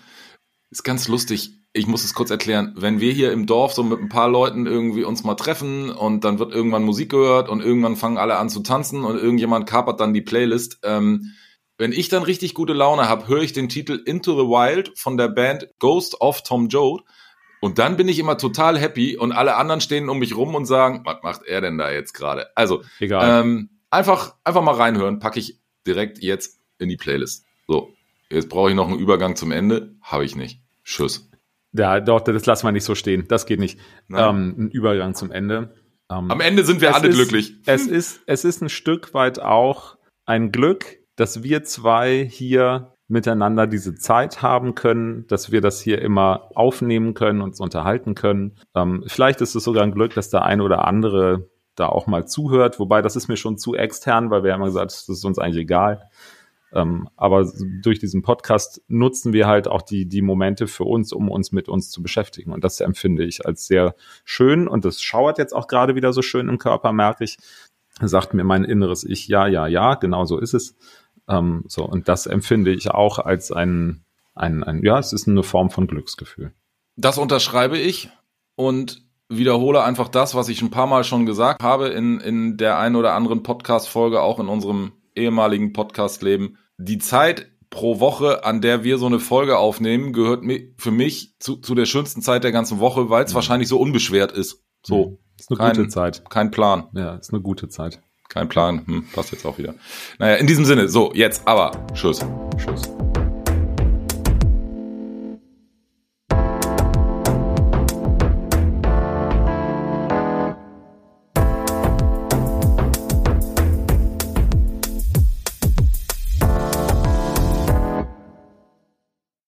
Ist 0.70 0.84
ganz 0.84 1.08
lustig. 1.08 1.52
Ich 1.74 1.88
muss 1.88 2.04
es 2.04 2.14
kurz 2.14 2.30
erklären. 2.30 2.74
Wenn 2.78 3.00
wir 3.00 3.12
hier 3.12 3.32
im 3.32 3.46
Dorf 3.46 3.74
so 3.74 3.84
mit 3.84 4.00
ein 4.00 4.10
paar 4.10 4.30
Leuten 4.30 4.66
irgendwie 4.66 5.04
uns 5.04 5.24
mal 5.24 5.36
treffen 5.36 5.90
und 5.90 6.24
dann 6.24 6.40
wird 6.40 6.54
irgendwann 6.54 6.84
Musik 6.84 7.10
gehört 7.10 7.50
und 7.50 7.62
irgendwann 7.62 7.96
fangen 7.96 8.18
alle 8.18 8.38
an 8.38 8.50
zu 8.50 8.62
tanzen 8.62 9.04
und 9.04 9.18
irgendjemand 9.18 9.68
kapert 9.68 10.00
dann 10.00 10.14
die 10.14 10.22
Playlist. 10.22 10.80
Ähm, 10.84 11.34
wenn 11.78 11.92
ich 11.92 12.10
dann 12.10 12.24
richtig 12.24 12.54
gute 12.54 12.74
Laune 12.74 13.08
habe, 13.08 13.28
höre 13.28 13.44
ich 13.44 13.54
den 13.54 13.70
Titel 13.70 14.02
Into 14.06 14.34
the 14.34 14.48
Wild 14.48 14.98
von 14.98 15.18
der 15.18 15.30
Band 15.30 15.70
Ghost 15.80 16.20
of 16.20 16.44
Tom 16.44 16.68
Joad. 16.68 17.04
Und 17.62 17.80
dann 17.80 17.98
bin 17.98 18.08
ich 18.08 18.20
immer 18.20 18.38
total 18.38 18.78
happy 18.78 19.18
und 19.18 19.32
alle 19.32 19.56
anderen 19.56 19.82
stehen 19.82 20.10
um 20.10 20.20
mich 20.20 20.36
rum 20.36 20.54
und 20.56 20.66
sagen, 20.66 21.02
was 21.06 21.24
macht 21.24 21.44
er 21.44 21.62
denn 21.62 21.78
da 21.78 21.92
jetzt 21.92 22.14
gerade? 22.14 22.48
Also, 22.56 22.84
Egal. 23.00 23.44
Ähm, 23.44 23.70
einfach, 23.90 24.36
einfach 24.44 24.62
mal 24.62 24.76
reinhören, 24.76 25.20
packe 25.20 25.40
ich 25.40 25.60
direkt 25.86 26.20
jetzt 26.20 26.60
in 26.80 26.90
die 26.90 26.98
Playlist. 26.98 27.46
So, 27.68 27.94
jetzt 28.30 28.50
brauche 28.50 28.70
ich 28.70 28.76
noch 28.76 28.88
einen 28.88 29.00
Übergang 29.00 29.36
zum 29.36 29.52
Ende, 29.52 29.96
habe 30.02 30.26
ich 30.26 30.36
nicht. 30.36 30.62
Tschüss. 30.84 31.30
Ja, 31.74 32.00
doch, 32.00 32.22
das 32.22 32.46
lassen 32.46 32.66
wir 32.66 32.72
nicht 32.72 32.86
so 32.86 32.96
stehen. 32.96 33.26
Das 33.28 33.46
geht 33.46 33.60
nicht. 33.60 33.80
Ähm, 34.10 34.56
ein 34.58 34.72
Übergang 34.72 35.16
zum 35.16 35.32
Ende. 35.32 35.76
Ähm, 36.10 36.32
Am 36.32 36.40
Ende 36.40 36.64
sind 36.64 36.82
wir 36.82 36.96
alle 36.96 37.10
ist, 37.10 37.16
glücklich. 37.16 37.56
Es 37.66 37.88
ist, 37.88 38.22
es 38.26 38.46
ist 38.46 38.62
ein 38.62 38.70
Stück 38.70 39.14
weit 39.14 39.40
auch 39.40 39.98
ein 40.26 40.52
Glück, 40.52 41.00
dass 41.16 41.44
wir 41.44 41.64
zwei 41.64 42.26
hier 42.30 42.94
miteinander 43.10 43.68
diese 43.68 43.96
Zeit 43.96 44.42
haben 44.42 44.76
können, 44.76 45.26
dass 45.28 45.52
wir 45.52 45.62
das 45.62 45.82
hier 45.82 46.02
immer 46.02 46.50
aufnehmen 46.56 47.14
können, 47.14 47.42
uns 47.42 47.60
unterhalten 47.60 48.16
können. 48.16 48.58
Ähm, 48.76 49.04
vielleicht 49.08 49.42
ist 49.42 49.56
es 49.56 49.64
sogar 49.64 49.84
ein 49.84 49.94
Glück, 49.94 50.14
dass 50.14 50.30
der 50.30 50.44
eine 50.44 50.64
oder 50.64 50.86
andere 50.86 51.50
da 51.80 51.88
auch 51.88 52.08
mal 52.08 52.28
zuhört. 52.28 52.80
Wobei 52.80 53.02
das 53.02 53.16
ist 53.16 53.28
mir 53.28 53.38
schon 53.38 53.58
zu 53.58 53.76
extern, 53.76 54.30
weil 54.30 54.44
wir 54.44 54.54
haben 54.54 54.64
gesagt, 54.64 54.92
das 54.92 55.08
ist 55.08 55.26
uns 55.26 55.40
eigentlich 55.40 55.64
egal. 55.64 56.10
Ähm, 56.74 57.08
aber 57.16 57.50
durch 57.82 58.00
diesen 58.00 58.24
Podcast 58.24 58.82
nutzen 58.88 59.32
wir 59.32 59.48
halt 59.48 59.68
auch 59.68 59.82
die, 59.82 60.06
die 60.06 60.22
Momente 60.22 60.68
für 60.68 60.84
uns, 60.84 61.14
um 61.14 61.30
uns 61.30 61.52
mit 61.52 61.70
uns 61.70 61.90
zu 61.90 62.02
beschäftigen. 62.02 62.52
Und 62.52 62.64
das 62.64 62.82
empfinde 62.82 63.24
ich 63.24 63.46
als 63.46 63.68
sehr 63.68 63.96
schön. 64.26 64.68
Und 64.68 64.84
das 64.84 65.02
schauert 65.02 65.38
jetzt 65.38 65.54
auch 65.54 65.68
gerade 65.68 65.96
wieder 65.96 66.12
so 66.12 66.22
schön 66.22 66.50
im 66.50 66.58
Körper, 66.58 66.92
merke 66.92 67.24
ich. 67.24 67.38
Sagt 68.02 68.34
mir 68.34 68.44
mein 68.44 68.64
inneres 68.64 69.04
Ich, 69.04 69.28
ja, 69.28 69.48
ja, 69.48 69.66
ja, 69.66 69.96
genau 69.96 70.26
so 70.26 70.38
ist 70.38 70.54
es. 70.54 70.76
Ähm, 71.28 71.64
so, 71.68 71.86
und 71.86 72.08
das 72.08 72.28
empfinde 72.28 72.74
ich 72.74 72.92
auch 72.92 73.18
als 73.20 73.52
ein, 73.52 74.04
ein, 74.36 74.64
ein, 74.64 74.84
ja, 74.84 75.00
es 75.00 75.14
ist 75.14 75.28
eine 75.28 75.44
Form 75.44 75.70
von 75.70 75.88
Glücksgefühl. 75.88 76.54
Das 76.96 77.18
unterschreibe 77.18 77.78
ich. 77.78 78.10
Und 78.56 79.07
wiederhole 79.30 79.84
einfach 79.84 80.08
das, 80.08 80.36
was 80.36 80.50
ich 80.50 80.62
ein 80.62 80.72
paar 80.72 80.88
Mal 80.88 81.04
schon 81.04 81.26
gesagt 81.26 81.64
habe 81.64 81.90
in, 81.90 82.20
in 82.20 82.58
der 82.58 82.80
einen 82.80 82.96
oder 82.96 83.14
anderen 83.14 83.44
Podcast-Folge, 83.44 84.22
auch 84.22 84.40
in 84.40 84.48
unserem 84.48 84.94
ehemaligen 85.16 85.74
Podcast-Leben. 85.74 86.58
Die 86.78 86.98
Zeit 86.98 87.52
pro 87.70 88.00
Woche, 88.00 88.46
an 88.46 88.62
der 88.62 88.84
wir 88.84 88.98
so 88.98 89.08
eine 89.08 89.20
Folge 89.20 89.58
aufnehmen, 89.58 90.14
gehört 90.14 90.44
für 90.78 90.92
mich 90.92 91.36
zu, 91.40 91.58
zu 91.58 91.76
der 91.76 91.86
schönsten 91.86 92.22
Zeit 92.22 92.44
der 92.44 92.52
ganzen 92.52 92.80
Woche, 92.80 93.10
weil 93.10 93.26
es 93.26 93.32
mhm. 93.32 93.36
wahrscheinlich 93.36 93.68
so 93.68 93.80
unbeschwert 93.80 94.32
ist. 94.32 94.64
So. 94.84 95.10
Mhm. 95.10 95.18
Ist 95.40 95.52
eine 95.52 95.58
kein, 95.58 95.76
gute 95.76 95.88
Zeit. 95.90 96.24
Kein 96.30 96.50
Plan. 96.50 96.88
Ja, 96.94 97.16
ist 97.16 97.32
eine 97.32 97.42
gute 97.42 97.70
Zeit. 97.70 98.02
Kein 98.30 98.50
Plan. 98.50 98.86
Hm, 98.86 99.06
passt 99.14 99.32
jetzt 99.32 99.46
auch 99.46 99.58
wieder. 99.58 99.76
Naja, 100.20 100.36
in 100.36 100.48
diesem 100.48 100.66
Sinne, 100.66 100.90
so, 100.90 101.12
jetzt 101.14 101.48
aber. 101.48 101.72
Tschüss. 101.94 102.26
Tschüss. 102.58 102.82